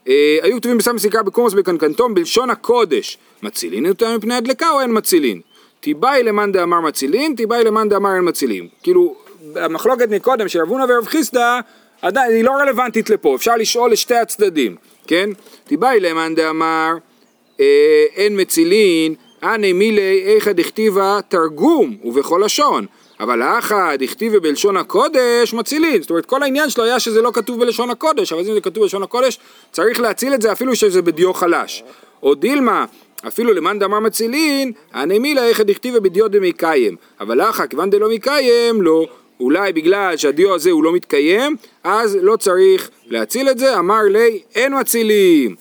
אה, 0.08 0.38
היו 0.42 0.58
כתובים 0.58 0.78
בסם 0.78 0.92
ובסיקרא 0.92 1.22
בקומוס 1.22 1.54
ובקנקנטום 1.54 2.14
בלשון 2.14 2.50
הקודש. 2.50 3.18
מצילין 3.44 3.88
אותם 3.88 4.16
מפני 4.18 4.34
הדלקה 4.34 4.70
או 4.70 4.82
אין 4.82 4.90
מצילין? 4.94 5.42
תיבאי 5.80 6.24
למאן 6.24 6.52
דאמר 6.52 6.82
מצילין, 6.82 7.36
תיבאי 7.36 7.64
למאן 7.64 7.90
דאמר 7.90 8.16
אין 8.16 8.30
מצילין. 8.30 8.68
כאילו, 8.84 9.16
המחלוקת 9.56 10.10
מקודם 10.10 10.48
של 10.48 10.62
רב 10.62 10.70
הונא 10.70 10.86
ורב 10.90 11.06
חיסדא, 11.06 11.60
היא 12.02 12.44
לא 12.44 12.52
רלוונטית 12.52 13.10
לפה, 13.10 13.36
אפשר 13.36 13.56
לשאול 13.56 13.92
לשתי 13.92 14.16
הצדדים, 14.16 14.76
כן? 15.08 15.30
תיבאי 15.64 16.00
למאן 16.00 16.36
דאמר 16.36 16.94
אה, 17.60 18.06
אין 18.16 18.42
מצילין, 18.42 19.16
אנא 19.44 19.74
מילי 19.74 20.24
איכא 20.26 20.52
דכתיבה 20.52 21.20
תרגום 21.30 21.98
ובכל 22.04 22.42
לשון. 22.46 22.86
אבל 23.20 23.42
האחא 23.42 23.96
דכתיבה 23.96 24.40
בלשון 24.40 24.78
הקודש 24.78 25.54
מצילין. 25.54 26.02
זאת 26.02 26.10
אומרת, 26.10 26.26
כל 26.26 26.44
העניין 26.44 26.70
שלו 26.70 26.84
היה 26.84 27.00
שזה 27.00 27.22
לא 27.22 27.32
כתוב 27.34 27.60
בלשון 27.60 27.90
הקודש, 27.90 28.34
אבל 28.34 28.42
אם 28.42 28.54
זה 28.54 28.62
כתוב 28.62 28.84
בלשון 28.84 29.04
הקודש, 29.04 29.40
צריך 29.72 30.00
להציל 30.00 30.34
את 30.34 30.42
זה 30.42 30.52
אפילו 30.52 30.76
שזה 30.76 31.02
בדיו 31.02 31.34
חלש. 31.34 31.84
או 32.24 32.36
דילמה, 32.36 32.86
אפילו 33.28 33.54
למאן 33.54 33.80
דאמר 33.80 34.00
מצילין, 34.00 34.72
הנמילה 34.94 35.48
איך 35.48 35.62
דכתיבה 35.62 36.00
בדיו 36.00 36.28
דמקיים. 36.28 36.96
אבל 37.20 37.42
אחא, 37.42 37.68
כיוון 37.68 37.90
דלא 37.90 38.10
מקיים, 38.10 38.82
לא. 38.82 39.08
אולי 39.40 39.74
בגלל 39.74 40.18
שהדיו 40.18 40.56
הזה 40.56 40.72
הוא 40.72 40.84
לא 40.84 40.94
מתקיים, 40.94 41.56
אז 41.84 42.18
לא 42.22 42.36
צריך 42.36 42.90
להציל 43.08 43.50
את 43.50 43.58
זה, 43.58 43.80
אמר 43.80 44.02
לי, 44.10 44.42
אין 44.56 44.80
מצילים. 44.80 45.56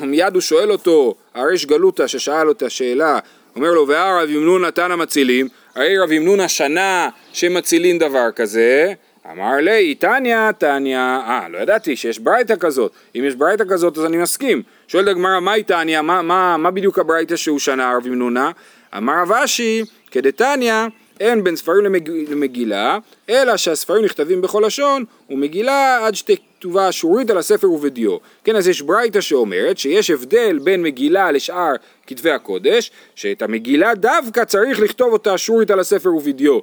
מיד 0.00 0.34
הוא 0.34 0.40
שואל 0.40 0.72
אותו, 0.72 1.14
הריש 1.34 1.66
גלותא 1.66 2.06
ששאל 2.06 2.48
אותה 2.48 2.70
שאלה, 2.70 3.18
אומר 3.56 3.72
לו, 3.72 3.88
והרב 3.88 4.30
ימנון 4.30 4.64
נתן 4.64 4.90
המצילים, 4.90 5.48
הרי 5.74 5.98
רב 5.98 6.12
ימנון 6.12 6.40
השנה 6.40 7.08
שמצילים 7.32 7.98
דבר 7.98 8.30
כזה, 8.36 8.92
אמר 9.32 9.56
לי, 9.56 9.94
תניא, 9.94 10.52
תניא, 10.52 10.98
אה, 10.98 11.46
לא 11.50 11.58
ידעתי 11.58 11.96
שיש 11.96 12.18
ברייתא 12.18 12.54
כזאת, 12.60 12.92
אם 13.16 13.24
יש 13.26 13.34
ברייתא 13.34 13.64
כזאת 13.68 13.98
אז 13.98 14.04
אני 14.04 14.16
מסכים. 14.16 14.62
שואלת 14.88 15.08
הגמרא, 15.08 15.40
מהי 15.40 15.62
תניא, 15.62 16.00
מה, 16.00 16.22
מה, 16.22 16.56
מה 16.56 16.70
בדיוק 16.70 16.98
הברייתא 16.98 17.36
שהוא 17.36 17.58
שנה 17.58 17.96
רב 17.96 18.06
ימנונה? 18.06 18.50
אמר 18.96 19.14
רב 19.22 19.32
אשי, 19.32 19.82
כדתניא, 20.10 20.74
אין 21.20 21.44
בין 21.44 21.56
ספרים 21.56 21.84
למג... 21.84 22.10
למגילה, 22.10 22.98
אלא 23.28 23.56
שהספרים 23.56 24.04
נכתבים 24.04 24.40
בכל 24.40 24.62
לשון, 24.66 25.04
ומגילה 25.30 26.06
עד 26.06 26.14
שתכתובה 26.60 26.88
אשורית 26.88 27.30
על 27.30 27.38
הספר 27.38 27.70
ובדיו. 27.70 28.16
כן, 28.44 28.56
אז 28.56 28.68
יש 28.68 28.82
ברייתא 28.82 29.20
שאומרת 29.20 29.78
שיש 29.78 30.10
הבדל 30.10 30.58
בין 30.58 30.82
מגילה 30.82 31.32
לשאר 31.32 31.72
כתבי 32.06 32.30
הקודש, 32.30 32.90
שאת 33.14 33.42
המגילה 33.42 33.94
דווקא 33.94 34.44
צריך 34.44 34.80
לכתוב 34.80 35.12
אותה 35.12 35.34
אשורית 35.34 35.70
על 35.70 35.80
הספר 35.80 36.14
ובדיו. 36.14 36.58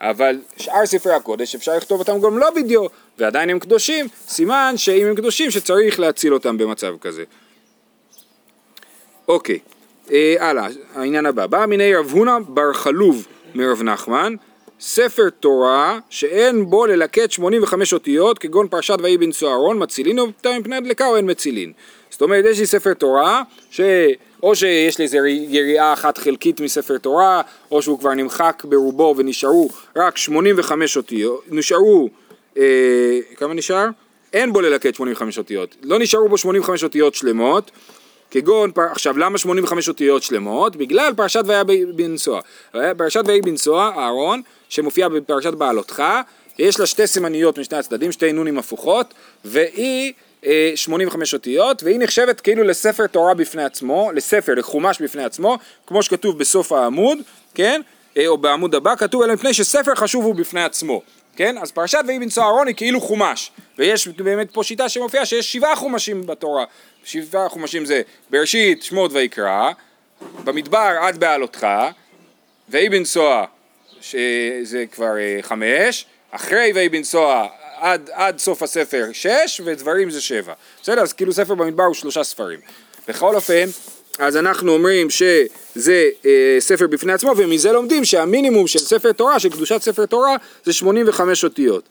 אבל 0.00 0.38
שאר 0.56 0.86
ספרי 0.86 1.12
הקודש 1.12 1.54
אפשר 1.54 1.76
לכתוב 1.76 1.98
אותם 1.98 2.20
גם 2.20 2.38
לא 2.38 2.50
בדיו, 2.50 2.86
ועדיין 3.18 3.50
הם 3.50 3.58
קדושים, 3.58 4.06
סימן 4.28 4.74
שאם 4.76 5.06
הם 5.06 5.14
קדושים 5.14 5.50
שצריך 5.50 6.00
להציל 6.00 6.34
אותם 6.34 6.58
במצב 6.58 6.94
כזה. 7.00 7.24
אוקיי, 9.28 9.58
אה, 10.12 10.34
הלאה, 10.40 10.66
העניין 10.94 11.26
הבא. 11.26 11.46
בא 11.46 11.66
מיני 11.66 11.94
רב 11.94 12.10
הונא 12.10 12.38
בר 12.48 12.72
חלוב 12.72 13.26
מרב 13.54 13.82
נחמן, 13.82 14.34
ספר 14.84 15.30
תורה 15.40 15.98
שאין 16.10 16.70
בו 16.70 16.86
ללקט 16.86 17.30
85 17.30 17.92
אותיות 17.92 18.38
כגון 18.38 18.68
פרשת 18.68 18.96
ויהי 19.02 19.18
בנשוא 19.18 19.48
אהרון, 19.50 19.82
מצילין 19.82 20.18
אותה 20.18 20.58
מפני 20.58 20.76
הדלקה 20.76 21.06
או 21.06 21.16
אין 21.16 21.30
מצילין. 21.30 21.72
זאת 22.10 22.22
אומרת, 22.22 22.44
יש 22.44 22.60
לי 22.60 22.66
ספר 22.66 22.94
תורה, 22.94 23.42
ש... 23.70 23.80
או 24.42 24.56
שיש 24.56 24.98
לי 24.98 25.04
איזה 25.04 25.18
יריעה 25.28 25.92
אחת 25.92 26.18
חלקית 26.18 26.60
מספר 26.60 26.98
תורה, 26.98 27.42
או 27.70 27.82
שהוא 27.82 27.98
כבר 27.98 28.14
נמחק 28.14 28.62
ברובו 28.68 29.14
ונשארו 29.16 29.68
רק 29.96 30.16
85 30.16 30.96
אותיות, 30.96 31.44
נשארו, 31.50 32.08
אה, 32.56 33.20
כמה 33.36 33.54
נשאר? 33.54 33.86
אין 34.32 34.52
בו 34.52 34.60
ללקט 34.60 34.94
85 34.94 35.38
אותיות, 35.38 35.76
לא 35.82 35.98
נשארו 35.98 36.28
בו 36.28 36.38
85 36.38 36.84
אותיות 36.84 37.14
שלמות, 37.14 37.70
כגון. 38.32 38.70
עכשיו 38.90 39.18
למה 39.18 39.38
85 39.38 39.88
אותיות 39.88 40.22
שלמות? 40.22 40.76
בגלל 40.76 41.12
פרשת 41.16 41.42
והיה 41.46 41.64
בנשוא. 41.94 42.40
פרשת 42.96 43.22
ויהי 43.26 43.40
בנשוא, 43.40 43.80
אהרון, 43.82 44.42
שמופיע 44.68 45.08
בפרשת 45.08 45.52
בעלותך, 45.52 46.02
יש 46.58 46.80
לה 46.80 46.86
שתי 46.86 47.06
סימניות 47.06 47.58
משני 47.58 47.78
הצדדים, 47.78 48.12
שתי 48.12 48.32
נונים 48.32 48.58
הפוכות, 48.58 49.14
והיא 49.44 50.12
אה, 50.46 50.72
85 50.74 51.34
אותיות, 51.34 51.82
והיא 51.82 51.98
נחשבת 51.98 52.40
כאילו 52.40 52.64
לספר 52.64 53.06
תורה 53.06 53.34
בפני 53.34 53.64
עצמו, 53.64 54.10
לספר, 54.14 54.54
לחומש 54.54 55.02
בפני 55.02 55.24
עצמו, 55.24 55.58
כמו 55.86 56.02
שכתוב 56.02 56.38
בסוף 56.38 56.72
העמוד, 56.72 57.18
כן? 57.54 57.80
אה, 58.16 58.26
או 58.26 58.38
בעמוד 58.38 58.74
הבא, 58.74 58.94
כתוב 58.96 59.22
אלא 59.22 59.34
מפני 59.34 59.54
שספר 59.54 59.94
חשוב 59.94 60.24
הוא 60.24 60.34
בפני 60.34 60.62
עצמו. 60.62 61.02
כן? 61.36 61.58
אז 61.58 61.70
פרשת 61.72 61.98
ויהי 62.06 62.18
בנשוא 62.18 62.42
אהרון 62.42 62.66
היא 62.66 62.76
כאילו 62.76 63.00
חומש, 63.00 63.50
ויש 63.78 64.08
באמת 64.08 64.50
פה 64.54 64.64
שיטה 64.64 64.88
שמופיעה 64.88 65.26
שיש 65.26 65.52
שבעה 65.52 65.76
חומשים 65.76 66.26
בתורה, 66.26 66.64
שבעה 67.04 67.48
חומשים 67.48 67.84
זה 67.84 68.02
בראשית, 68.30 68.82
שמות 68.82 69.12
ויקרא, 69.12 69.70
במדבר 70.44 70.98
עד 71.00 71.20
בעלותך, 71.20 71.66
ויהי 72.68 72.88
בנשוא 72.88 73.44
שזה 74.00 74.84
כבר 74.92 75.16
אה, 75.18 75.38
חמש, 75.42 76.06
אחרי 76.30 76.72
ויהי 76.74 76.88
בנשוא 76.88 77.44
עד, 77.76 78.10
עד 78.12 78.38
סוף 78.38 78.62
הספר 78.62 79.08
שש, 79.12 79.60
ודברים 79.64 80.10
זה 80.10 80.20
שבע. 80.20 80.52
בסדר? 80.82 81.02
אז 81.02 81.12
כאילו 81.12 81.32
ספר 81.32 81.54
במדבר 81.54 81.84
הוא 81.84 81.94
שלושה 81.94 82.24
ספרים. 82.24 82.60
בכל 83.08 83.34
אופן, 83.34 83.64
אז 84.18 84.36
אנחנו 84.36 84.72
אומרים 84.72 85.10
שזה 85.10 86.08
אה, 86.26 86.56
ספר 86.58 86.86
בפני 86.86 87.12
עצמו, 87.12 87.32
ומזה 87.36 87.72
לומדים 87.72 88.04
שהמינימום 88.04 88.66
של 88.66 88.78
ספר 88.78 89.12
תורה, 89.12 89.38
של 89.38 89.48
קדושת 89.48 89.82
ספר 89.82 90.06
תורה, 90.06 90.36
זה 90.64 90.72
85 90.72 91.44
אותיות. 91.44 91.88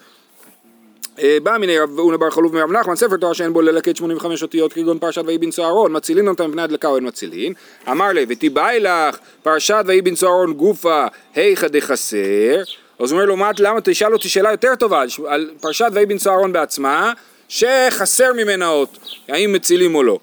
אה, 1.19 1.37
בא 1.43 1.57
מיני 1.57 1.79
רב 1.79 1.99
אונה 1.99 2.17
בר 2.17 2.29
חלוב 2.29 2.53
מרב 2.53 2.71
נחמן, 2.71 2.95
ספר 2.95 3.17
תורה 3.17 3.33
שאין 3.33 3.53
בו 3.53 3.61
ללקט 3.61 3.95
85 3.95 4.41
אותיות 4.41 4.73
כגון 4.73 4.99
פרשת 4.99 5.21
ויהי 5.25 5.37
בנשוא 5.37 5.65
אהרון, 5.65 5.97
מצילין 5.97 6.27
אותם 6.27 6.49
מפני 6.49 6.61
הדלקה 6.61 6.87
או 6.87 6.95
אין 6.95 7.07
מצילין. 7.07 7.53
אמר 7.91 8.11
לי, 8.11 8.25
ותיבאי 8.29 8.79
לך 8.79 9.17
פרשת 9.43 9.83
ויהי 9.87 10.01
בנשוא 10.01 10.29
אהרון 10.29 10.53
גופה, 10.53 11.05
היכא 11.35 11.67
דחסר. 11.67 12.63
אז 12.99 13.11
הוא 13.11 13.17
אומר 13.17 13.25
לו, 13.25 13.37
מה, 13.37 13.51
למה 13.59 13.81
תשאל 13.83 14.13
אותי 14.13 14.29
שאלה 14.29 14.51
יותר 14.51 14.75
טובה 14.75 15.03
על 15.27 15.49
פרשת 15.61 15.89
ויהי 15.93 16.05
בנשוא 16.05 16.31
אהרון 16.31 16.53
בעצמה, 16.53 17.13
שחסר 17.49 18.33
ממנה 18.33 18.67
אות, 18.67 18.97
האם 19.27 19.53
מצילים 19.53 19.95
או 19.95 20.03
לא. 20.03 20.19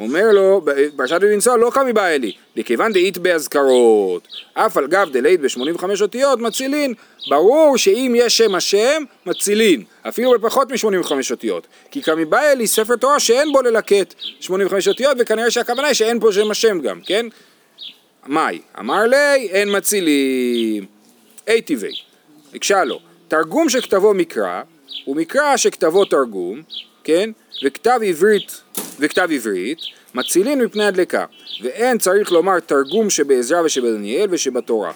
אומר 0.00 0.32
לו, 0.32 0.64
פרשת 0.96 1.20
בנשוא 1.20 1.56
לא 1.56 1.70
קמי 1.74 1.92
בא 1.92 2.06
אלי, 2.06 2.32
לכיוון 2.56 2.92
דאית 2.92 3.18
באזכרות, 3.18 4.28
אף 4.54 4.76
על 4.76 4.86
גב 4.86 5.08
דלית 5.12 5.40
ב-85 5.40 5.84
אותיות 6.00 6.40
מצילין, 6.40 6.94
ברור 7.28 7.76
שאם 7.76 8.14
יש 8.16 8.36
שם 8.36 8.54
השם, 8.54 9.02
מצילין, 9.26 9.82
אפילו 10.08 10.38
בפחות 10.38 10.72
מ-85 10.72 11.12
אותיות, 11.30 11.66
כי 11.90 12.02
קמי 12.02 12.24
בא 12.24 12.40
אלי 12.40 12.66
ספר 12.66 12.96
תורה 12.96 13.20
שאין 13.20 13.52
בו 13.52 13.62
ללקט 13.62 14.14
85 14.40 14.88
אותיות, 14.88 15.16
וכנראה 15.20 15.50
שהכוונה 15.50 15.86
היא 15.86 15.94
שאין 15.94 16.20
פה 16.20 16.32
שם 16.32 16.50
השם 16.50 16.80
גם, 16.80 17.00
כן? 17.06 17.26
מאי, 18.26 18.60
אמר 18.78 19.02
לי, 19.02 19.48
אין 19.48 19.76
מצילים, 19.76 20.86
אי 21.48 21.62
טבעי, 21.62 21.92
הקשה 22.54 22.84
לו, 22.84 23.00
תרגום 23.28 23.68
שכתבו 23.68 24.14
מקרא, 24.14 24.62
ומקרא 25.06 25.56
שכתבו 25.56 26.04
תרגום, 26.04 26.62
כן? 27.10 27.30
וכתב 27.64 28.00
עברית, 28.06 28.60
וכתב 29.00 29.28
עברית, 29.32 29.78
מצילין 30.14 30.64
מפני 30.64 30.84
הדלקה, 30.84 31.24
ואין 31.62 31.98
צריך 31.98 32.32
לומר 32.32 32.60
תרגום 32.60 33.10
שבעזרא 33.10 33.60
ושבדניאל 33.64 34.26
ושבתורה. 34.30 34.92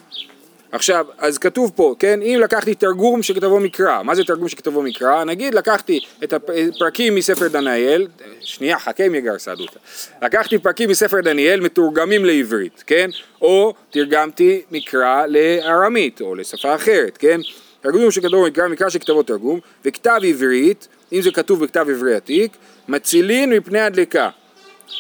עכשיו, 0.73 1.07
אז 1.19 1.39
כתוב 1.39 1.73
פה, 1.75 1.95
כן, 1.99 2.23
אם 2.23 2.39
לקחתי 2.43 2.75
תרגום 2.75 3.23
שכתבו 3.23 3.61
מקרא, 3.61 4.03
מה 4.03 4.15
זה 4.15 4.25
תרגום 4.25 4.49
שכתבו 4.49 4.83
מקרא? 4.83 5.25
נגיד 5.25 5.55
לקחתי 5.55 6.01
את 6.25 6.33
הפרקים 6.33 7.15
מספר 7.15 7.49
דניאל, 7.49 8.07
שנייה, 8.41 8.79
חכה 8.79 9.05
עם 9.05 9.15
יגר 9.15 9.39
סעדותא. 9.39 9.79
לקחתי 10.23 10.59
פרקים 10.59 10.91
מספר 10.91 11.21
דניאל 11.21 11.61
מתורגמים 11.61 12.25
לעברית, 12.25 12.85
כן? 12.87 13.11
או 13.43 13.75
תרגמתי 13.91 14.63
מקרא 14.71 15.27
לארמית, 15.27 16.21
או 16.21 16.35
לשפה 16.35 16.75
אחרת, 16.75 17.17
כן? 17.19 17.41
תרגום 17.81 18.11
שכתבו 18.11 18.47
מקרא, 18.47 18.69
מקרא 18.69 18.89
שכתבו 18.89 19.23
תרגום, 19.23 19.61
וכתב 19.85 20.21
עברית, 20.29 20.89
אם 21.13 21.23
זה 21.23 21.31
כתוב 21.31 21.65
בכתב 21.65 21.87
עברי 21.91 22.15
עתיק, 22.15 22.57
מצילין 22.89 23.53
מפני 23.53 23.81
הדלקה. 23.81 24.29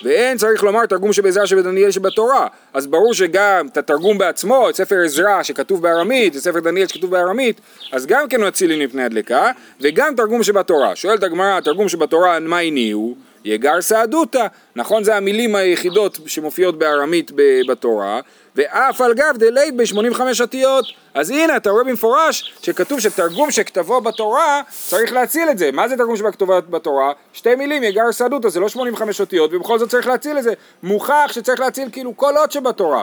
ואין 0.05 0.37
צריך 0.37 0.62
לומר 0.62 0.87
תרגום 0.87 1.12
שבעזרה 1.12 1.47
שבדניאל 1.47 1.90
שבתורה 1.90 2.47
אז 2.75 2.87
ברור 2.87 3.14
שגם 3.14 3.67
את 3.73 3.77
התרגום 3.77 4.19
בעצמו, 4.19 4.71
את 4.71 4.75
ספר 4.77 4.97
עזרא 5.05 5.43
שכתוב 5.43 5.83
בארמית, 5.83 6.37
את 6.37 6.40
ספר 6.40 6.61
דניאל 6.61 6.87
שכתוב 6.87 7.11
בארמית 7.11 7.61
אז 7.93 8.07
גם 8.07 8.29
כן 8.29 8.47
מצילין 8.47 8.83
מפני 8.83 9.05
הדלקה 9.05 9.51
וגם 9.81 10.14
תרגום 10.17 10.43
שבתורה 10.43 10.97
שואלת 10.97 11.23
הגמרא, 11.23 11.59
התרגום 11.59 11.88
שבתורה 11.88 12.40
מה 12.40 12.59
הניעו? 12.59 13.14
יגר 13.44 13.80
סעדותא 13.80 14.46
נכון 14.76 15.04
זה 15.04 15.16
המילים 15.16 15.54
היחידות 15.54 16.18
שמופיעות 16.26 16.78
בארמית 16.78 17.30
בתורה 17.68 18.20
ואף 18.57 19.00
על 19.00 19.14
גב 19.14 19.37
דלית 19.37 19.76
ב-85 19.76 20.20
אותיות. 20.40 20.85
אז 21.14 21.30
הנה 21.30 21.57
אתה 21.57 21.70
רואה 21.70 21.85
במפורש 21.85 22.54
שכתוב 22.62 23.00
שתרגום 23.00 23.50
שכתבו 23.50 24.00
בתורה 24.00 24.62
צריך 24.88 25.12
להציל 25.12 25.48
את 25.50 25.59
זה. 25.59 25.72
מה 25.72 25.88
זה 25.88 25.96
תרגום 25.96 26.16
שכתבו 26.16 26.54
בתורה? 26.70 27.12
שתי 27.33 27.54
מילים 27.54 27.83
יגר 27.83 28.12
סעדותא 28.12 28.48
זה 28.48 28.61
לא 28.61 28.68
85 28.68 29.20
אותיות 29.20 29.50
ובכל 29.54 29.78
זאת 29.78 29.88
צריך 29.88 30.07
להציל 30.07 30.38
את 30.38 30.42
זה. 30.42 30.52
מוכח 30.83 31.30
שצריך 31.33 31.61
להציל 31.61 31.88
כאילו 31.92 32.16
כל 32.16 32.37
אות 32.37 32.52
שבתורה. 32.52 33.02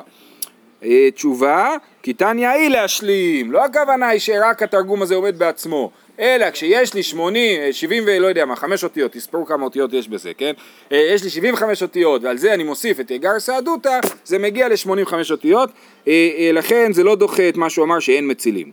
אה, 0.84 1.12
תשובה, 1.15 1.75
כי 2.04 2.13
תניא 2.13 2.49
היא 2.49 2.69
להשלים, 2.69 3.51
לא 3.51 3.65
הכוונה 3.65 4.08
היא 4.08 4.19
שרק 4.19 4.63
התרגום 4.63 5.01
הזה 5.01 5.15
עומד 5.15 5.39
בעצמו, 5.39 5.91
אלא 6.22 6.52
כשיש 6.52 6.94
לי 6.94 7.04
80, 7.04 7.74
70 7.74 8.04
ולא 8.08 8.28
יודע 8.28 8.46
מה, 8.46 8.56
5 8.56 8.84
אותיות, 8.84 9.12
תספרו 9.12 9.46
כמה 9.46 9.64
אותיות 9.64 9.94
יש 9.94 10.08
בזה, 10.08 10.34
כן? 10.38 10.54
אה, 10.92 10.98
יש 10.98 11.24
לי 11.24 11.30
75 11.30 11.82
אותיות 11.82 12.24
ועל 12.24 12.38
זה 12.38 12.54
אני 12.54 12.64
מוסיף 12.64 13.00
את 13.00 13.12
אגר 13.12 13.40
סעדותא, 13.40 14.00
זה 14.26 14.38
מגיע 14.38 14.70
ל-85 14.70 15.14
אותיות, 15.32 15.70
אה, 16.08 16.50
לכן 16.54 16.94
זה 16.94 17.04
לא 17.04 17.16
דוחה 17.16 17.50
את 17.50 17.58
מה 17.58 17.70
שהוא 17.70 17.86
אמר 17.86 18.00
שאין 18.00 18.32
מצילים. 18.32 18.72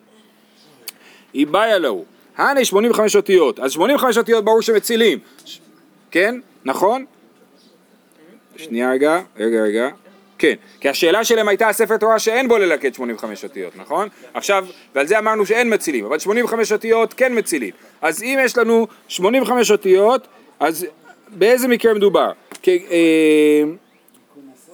איבאיה 1.35 1.79
לו, 1.79 2.05
הנה 2.37 2.65
85 2.65 3.17
אותיות, 3.17 3.61
אז 3.61 3.73
85 3.73 4.19
אותיות 4.19 4.45
ברור 4.45 4.63
שמצילים, 4.63 5.19
כן? 6.11 6.41
נכון? 6.65 7.05
שנייה 8.57 8.91
רגע, 8.91 9.21
רגע 9.37 9.63
רגע, 9.63 9.89
כן, 10.39 10.55
כי 10.81 10.89
השאלה 10.89 11.25
שלהם 11.25 11.49
הייתה 11.49 11.73
ספר 11.73 11.97
תורה 11.97 12.19
שאין 12.19 12.49
בו 12.49 12.59
ללקט 12.59 12.95
85 12.95 13.45
אותיות, 13.45 13.77
נכון? 13.77 14.09
עכשיו, 14.35 14.67
ועל 14.95 15.07
זה 15.07 15.19
אמרנו 15.19 15.47
שאין 15.47 15.75
מצילים, 15.75 16.05
אבל 16.05 16.19
85 16.19 16.73
אותיות 16.73 17.15
כן 17.15 17.39
מצילים. 17.39 17.71
אז 18.03 18.23
אם 18.23 18.39
יש 18.45 18.59
לנו 18.59 18.87
85 19.09 19.71
אותיות, 19.71 20.27
אז 20.61 20.87
באיזה 21.29 21.69
מקרה 21.69 21.95
מדובר? 21.95 22.33
כ, 22.63 22.69
אה, 22.69 22.75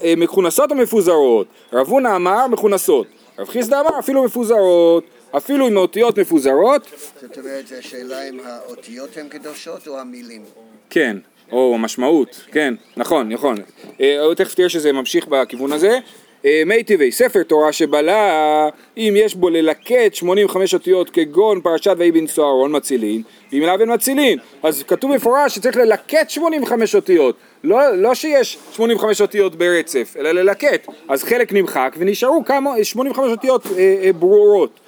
אה, 0.02 0.14
מכונסות 0.16 0.70
או 0.70 0.76
מפוזרות? 0.76 1.46
רב 1.72 1.88
הונא 1.88 2.16
אמר 2.16 2.46
מכונסות, 2.46 3.06
רב 3.38 3.48
חיסדא 3.48 3.80
אמר 3.80 3.98
אפילו 3.98 4.24
מפוזרות, 4.24 5.04
אפילו 5.36 5.66
עם 5.66 5.76
האותיות 5.76 6.18
מפוזרות. 6.18 6.88
זאת 7.20 7.38
אומרת, 7.38 7.64
השאלה 7.78 8.28
אם 8.28 8.40
האותיות 8.44 9.16
הן 9.16 9.28
קדושות 9.28 9.88
או 9.88 9.98
המילים? 10.00 10.42
כן. 10.90 11.16
או 11.54 11.74
המשמעות, 11.74 12.40
כן, 12.52 12.74
נכון, 12.96 13.32
נכון. 13.32 13.56
אה, 14.00 14.34
תכף 14.36 14.54
תראה 14.54 14.68
שזה 14.68 14.92
ממשיך 14.92 15.26
בכיוון 15.28 15.72
הזה. 15.72 15.98
אה, 16.44 16.62
מי 16.66 16.84
טבעי, 16.84 17.12
ספר 17.12 17.42
תורה 17.42 17.72
שבלה, 17.72 18.68
אם 18.96 19.14
יש 19.16 19.34
בו 19.34 19.50
ללקט 19.50 20.14
85 20.14 20.74
אותיות 20.74 21.10
כגון 21.10 21.60
פרשת 21.60 21.94
ויהי 21.98 22.12
בן 22.12 22.26
סוהרון 22.26 22.76
מצילין, 22.76 23.22
ואם 23.52 23.62
אליו 23.62 23.80
אין 23.80 23.94
מצילין, 23.94 24.38
אז 24.62 24.82
כתוב 24.82 25.14
מפורש 25.14 25.54
שצריך 25.54 25.76
ללקט 25.76 26.30
85 26.30 26.94
אותיות, 26.94 27.36
לא, 27.64 27.96
לא 27.96 28.14
שיש 28.14 28.58
85 28.72 29.20
אותיות 29.20 29.56
ברצף, 29.56 30.14
אלא 30.18 30.32
ללקט, 30.32 30.88
אז 31.08 31.24
חלק 31.24 31.52
נמחק 31.52 31.94
ונשארו 31.98 32.44
כמה, 32.44 32.70
85 32.82 33.30
אותיות 33.30 33.66
אה, 33.66 33.96
אה, 34.02 34.12
ברורות. 34.12 34.80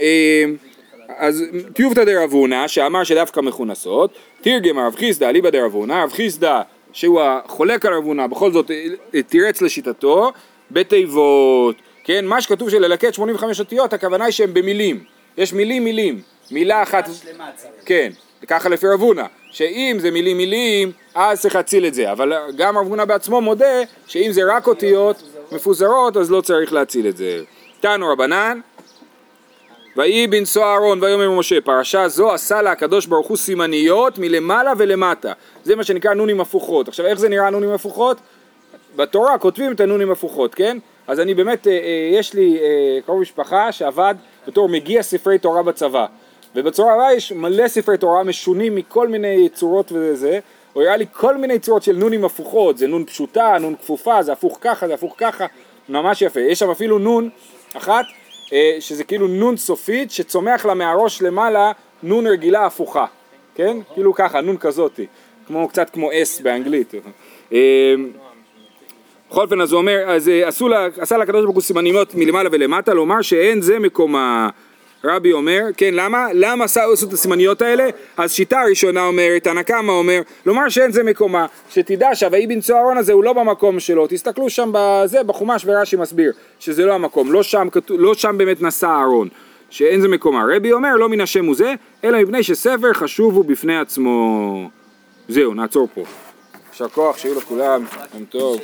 אה, 0.00 0.44
אז 1.18 1.44
טיובתא 1.72 2.04
דרב 2.04 2.32
הונא 2.32 2.68
שאמר 2.68 3.04
שדווקא 3.04 3.40
מכונסות, 3.40 4.10
תרגם 4.40 4.78
הרב 4.78 4.94
חיסדא 4.96 5.28
אליבא 5.28 5.50
דרב 5.50 5.72
הונא, 5.72 5.92
הרב 5.92 6.12
חיסדא 6.12 6.60
שהוא 6.92 7.20
החולק 7.20 7.86
על 7.86 7.94
רב 7.94 8.04
הונא 8.04 8.26
בכל 8.26 8.52
זאת 8.52 8.70
אה, 9.14 9.22
תירץ 9.22 9.62
לשיטתו 9.62 10.32
בתיבות, 10.70 11.76
כן, 12.04 12.24
מה 12.24 12.40
שכתוב 12.40 12.70
של 12.70 12.78
ללקט 12.78 13.14
85 13.14 13.60
אותיות 13.60 13.92
הכוונה 13.92 14.24
היא 14.24 14.32
שהם 14.32 14.54
במילים, 14.54 15.04
יש 15.38 15.52
מילים 15.52 15.84
מילים, 15.84 16.20
מילה 16.50 16.82
אחת, 16.82 17.08
כן, 17.84 18.10
ככה 18.46 18.68
לפי 18.68 18.86
רב 18.86 19.00
הונא, 19.00 19.24
שאם 19.50 19.96
זה 20.00 20.10
מילים 20.10 20.36
מילים 20.36 20.92
אז 21.14 21.40
צריך 21.40 21.54
להציל 21.54 21.86
את 21.86 21.94
זה, 21.94 22.12
אבל 22.12 22.32
גם 22.56 22.78
רב 22.78 22.86
הונא 22.86 23.04
בעצמו 23.04 23.40
מודה 23.40 23.82
שאם 24.06 24.32
זה 24.32 24.40
רק 24.48 24.66
אותיות 24.66 25.22
מפוזרות 25.52 26.16
אז 26.16 26.30
לא 26.30 26.40
צריך 26.40 26.72
להציל 26.72 27.08
את 27.08 27.16
זה. 27.16 27.42
תנו 27.80 28.08
רבנן 28.08 28.60
ויהי 29.98 30.26
בנשוא 30.26 30.64
אהרון 30.64 30.98
ויאמר 31.02 31.30
משה 31.30 31.60
פרשה 31.60 32.08
זו 32.08 32.32
עשה 32.32 32.62
לה 32.62 32.72
הקדוש 32.72 33.06
ברוך 33.06 33.26
הוא 33.26 33.36
סימניות 33.36 34.18
מלמעלה 34.18 34.72
ולמטה. 34.78 35.32
זה 35.64 35.76
מה 35.76 35.84
שנקרא 35.84 36.14
נונים 36.14 36.40
הפוכות. 36.40 36.88
עכשיו 36.88 37.06
איך 37.06 37.18
זה 37.18 37.28
נראה 37.28 37.50
נונים 37.50 37.70
הפוכות? 37.70 38.16
בתורה 38.96 39.38
כותבים 39.38 39.72
את 39.72 39.80
הנונים 39.80 40.10
הפוכות 40.10 40.54
כן? 40.54 40.78
אז 41.06 41.20
אני 41.20 41.34
באמת 41.34 41.66
אה, 41.66 41.72
אה, 41.72 42.10
יש 42.12 42.34
לי 42.34 42.58
אה, 42.58 43.00
קרוב 43.06 43.20
משפחה 43.20 43.72
שעבד 43.72 44.14
בתור 44.46 44.68
מגיע 44.68 45.02
ספרי 45.02 45.38
תורה 45.38 45.62
בצבא. 45.62 46.06
ובצורה 46.54 46.94
הבאה 46.94 47.14
יש 47.14 47.32
מלא 47.32 47.68
ספרי 47.68 47.98
תורה 47.98 48.22
משונים 48.22 48.74
מכל 48.74 49.08
מיני 49.08 49.48
צורות 49.48 49.92
וזה 49.92 50.38
הוא 50.72 50.82
הראה 50.82 50.96
לי 50.96 51.06
כל 51.12 51.36
מיני 51.36 51.58
צורות 51.58 51.82
של 51.82 51.96
נונים 51.96 52.24
הפוכות. 52.24 52.78
זה 52.78 52.86
נון 52.86 53.04
פשוטה, 53.04 53.56
נון 53.60 53.74
כפופה, 53.76 54.22
זה 54.22 54.32
הפוך 54.32 54.58
ככה, 54.60 54.88
זה 54.88 54.94
הפוך 54.94 55.14
ככה. 55.18 55.46
ממש 55.88 56.22
יפה. 56.22 56.40
יש 56.40 56.58
שם 56.58 56.70
אפילו 56.70 56.98
נון 56.98 57.28
אחת 57.76 58.04
שזה 58.80 59.04
כאילו 59.04 59.28
נון 59.28 59.56
סופית 59.56 60.10
שצומח 60.10 60.66
לה 60.66 60.74
מהראש 60.74 61.22
למעלה 61.22 61.72
נון 62.02 62.26
רגילה 62.26 62.66
הפוכה, 62.66 63.06
כן? 63.54 63.76
כאילו 63.94 64.14
ככה, 64.14 64.40
נון 64.40 64.56
כזאתי, 64.56 65.06
כמו, 65.46 65.68
קצת 65.68 65.90
כמו 65.90 66.10
אס 66.12 66.40
באנגלית. 66.40 66.94
אה, 67.52 67.94
בכל 69.30 69.42
אופן 69.42 69.60
אז 69.60 69.72
הוא 69.72 69.78
אומר, 69.78 69.98
אז 70.06 70.28
אה, 70.28 70.48
עשו 70.48 70.68
לה, 70.68 70.88
עשה 70.98 71.16
לה 71.16 71.22
הקדוש 71.22 71.42
ברוך 71.42 71.54
הוא 71.54 71.62
סימניות 71.62 72.14
מלמעלה 72.14 72.48
ולמטה, 72.52 72.94
לומר 72.94 73.22
שאין 73.22 73.60
זה 73.60 73.78
מקומה 73.78 74.48
רבי 75.04 75.32
אומר, 75.32 75.62
כן 75.76 75.94
למה? 75.94 76.26
למה 76.34 76.64
עשו 76.64 77.06
את 77.08 77.12
הסימניות 77.12 77.62
האלה? 77.62 77.88
אז 78.16 78.32
שיטה 78.32 78.62
ראשונה 78.68 79.06
אומרת, 79.06 79.44
תנא 79.44 79.62
קמא 79.62 79.92
אומר, 79.92 80.20
לומר 80.46 80.68
שאין 80.68 80.92
זה 80.92 81.02
מקומה, 81.02 81.46
שתדע 81.70 82.14
שהוואי 82.14 82.46
בנצוא 82.46 82.76
אהרון 82.76 82.96
הזה 82.96 83.12
הוא 83.12 83.24
לא 83.24 83.32
במקום 83.32 83.80
שלו, 83.80 84.06
תסתכלו 84.06 84.50
שם 84.50 84.70
בזה, 84.72 85.22
בחומש 85.22 85.64
ורש"י 85.66 85.96
מסביר, 85.96 86.32
שזה 86.58 86.84
לא 86.84 86.92
המקום, 86.92 87.32
לא 87.32 87.42
שם, 87.42 87.68
לא 87.88 88.14
שם 88.14 88.38
באמת 88.38 88.62
נשא 88.62 88.86
אהרון, 88.86 89.28
שאין 89.70 90.00
זה 90.00 90.08
מקומה. 90.08 90.44
רבי 90.56 90.72
אומר, 90.72 90.96
לא 90.96 91.08
מן 91.08 91.20
השם 91.20 91.44
הוא 91.44 91.54
זה, 91.54 91.74
אלא 92.04 92.22
מפני 92.22 92.42
שספר 92.42 92.92
חשוב 92.92 93.34
הוא 93.34 93.44
בפני 93.44 93.78
עצמו. 93.78 94.70
זהו, 95.28 95.54
נעצור 95.54 95.88
פה. 95.94 96.02
יישר 96.70 96.88
כוח, 96.88 97.18
שיהיו 97.18 97.38
לכולם, 97.38 97.84
יום 98.14 98.24
טוב. 98.24 98.60